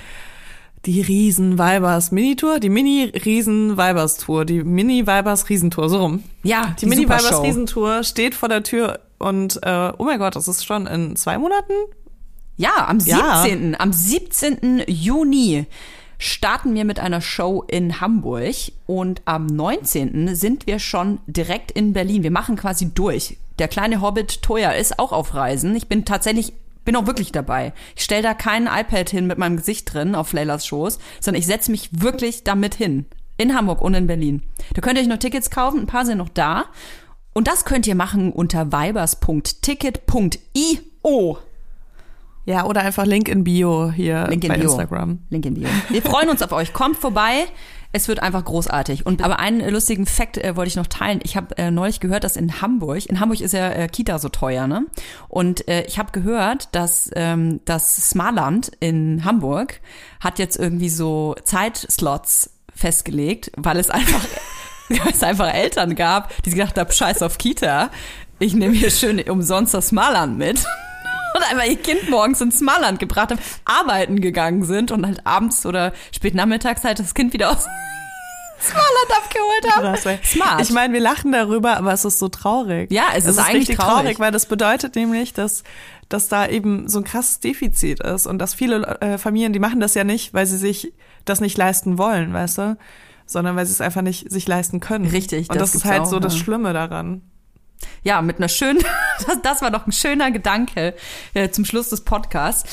[0.86, 6.24] Die, die Riesen-Weibers-Mini-Tour, die Mini-Riesen-Weibers-Tour, die Mini-Weibers-Riesentour, so rum.
[6.43, 7.43] Ja, Die Mini-Weibers Supershow.
[7.43, 11.38] Riesentour steht vor der Tür und äh, oh mein Gott, das ist schon in zwei
[11.38, 11.72] Monaten?
[12.57, 13.42] Ja, am Ja.
[13.42, 13.79] 17.
[13.79, 14.83] Am 17.
[14.87, 15.67] Juni
[16.21, 18.55] starten wir mit einer Show in Hamburg
[18.87, 20.37] und am 19.
[20.37, 22.22] sind wir schon direkt in Berlin.
[22.22, 23.38] Wir machen quasi durch.
[23.59, 25.75] Der kleine Hobbit Toya ist auch auf Reisen.
[25.75, 26.53] Ich bin tatsächlich
[26.84, 27.72] bin auch wirklich dabei.
[27.97, 31.47] Ich stelle da kein iPad hin mit meinem Gesicht drin auf Leylas Schoß, sondern ich
[31.47, 33.07] setze mich wirklich damit hin.
[33.37, 34.42] In Hamburg und in Berlin.
[34.75, 36.67] Da könnt ihr euch noch Tickets kaufen, ein paar sind noch da.
[37.33, 41.38] Und das könnt ihr machen unter vibers.ticket.io.
[42.46, 44.71] Ja, oder einfach Link in Bio hier Link in bei Bio.
[44.71, 45.18] Instagram.
[45.29, 45.68] Link in Bio.
[45.88, 46.72] Wir freuen uns auf euch.
[46.72, 47.46] Kommt vorbei.
[47.92, 49.04] Es wird einfach großartig.
[49.04, 51.21] Und aber einen äh, lustigen Fakt äh, wollte ich noch teilen.
[51.25, 54.29] Ich habe äh, neulich gehört, dass in Hamburg, in Hamburg ist ja äh, Kita so
[54.29, 54.87] teuer, ne?
[55.29, 59.80] Und äh, ich habe gehört, dass ähm, das Smarland in Hamburg
[60.21, 64.25] hat jetzt irgendwie so Zeitslots festgelegt, weil es einfach
[64.88, 67.91] weil es einfach Eltern gab, die gedacht haben, scheiß auf Kita.
[68.38, 70.64] Ich nehme hier schön umsonst das Smarland mit.
[71.34, 75.64] Und einmal ihr Kind morgens ins Smarland gebracht haben, arbeiten gegangen sind und halt abends
[75.66, 77.66] oder spät nachmittags halt das Kind wieder aus
[78.61, 79.82] Smarland abgeholt haben.
[79.82, 80.18] Krass, ey.
[80.22, 80.61] Smart.
[80.61, 82.90] Ich meine, wir lachen darüber, aber es ist so traurig.
[82.92, 84.18] Ja, es ist eigentlich richtig traurig.
[84.18, 85.62] weil das bedeutet nämlich, dass
[86.11, 89.78] dass da eben so ein krasses Defizit ist und dass viele äh, Familien, die machen
[89.78, 90.92] das ja nicht, weil sie sich
[91.24, 92.76] das nicht leisten wollen, weißt du,
[93.26, 95.07] sondern weil sie es einfach nicht sich leisten können.
[95.07, 96.36] Richtig, Und das das, ist halt auch, so das.
[96.36, 97.22] Schlimme daran.
[98.02, 98.82] Ja, mit einer schönen,
[99.26, 100.94] das, das war doch ein schöner Gedanke
[101.34, 102.68] äh, zum Schluss des Podcasts.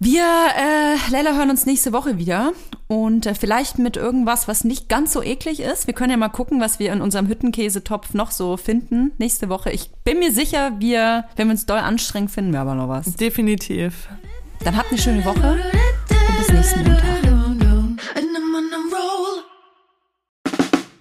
[0.00, 2.52] Wir, äh, Leila, hören uns nächste Woche wieder
[2.86, 5.88] und äh, vielleicht mit irgendwas, was nicht ganz so eklig ist.
[5.88, 9.72] Wir können ja mal gucken, was wir in unserem Hüttenkäsetopf noch so finden nächste Woche.
[9.72, 13.14] Ich bin mir sicher, wir, wenn wir uns doll anstrengen, finden wir aber noch was.
[13.14, 14.08] Definitiv.
[14.62, 15.58] Dann habt eine schöne Woche
[16.10, 17.18] und bis nächsten Montag.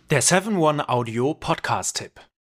[0.09, 2.26] Der 7-One-Audio Podcast-Tipp.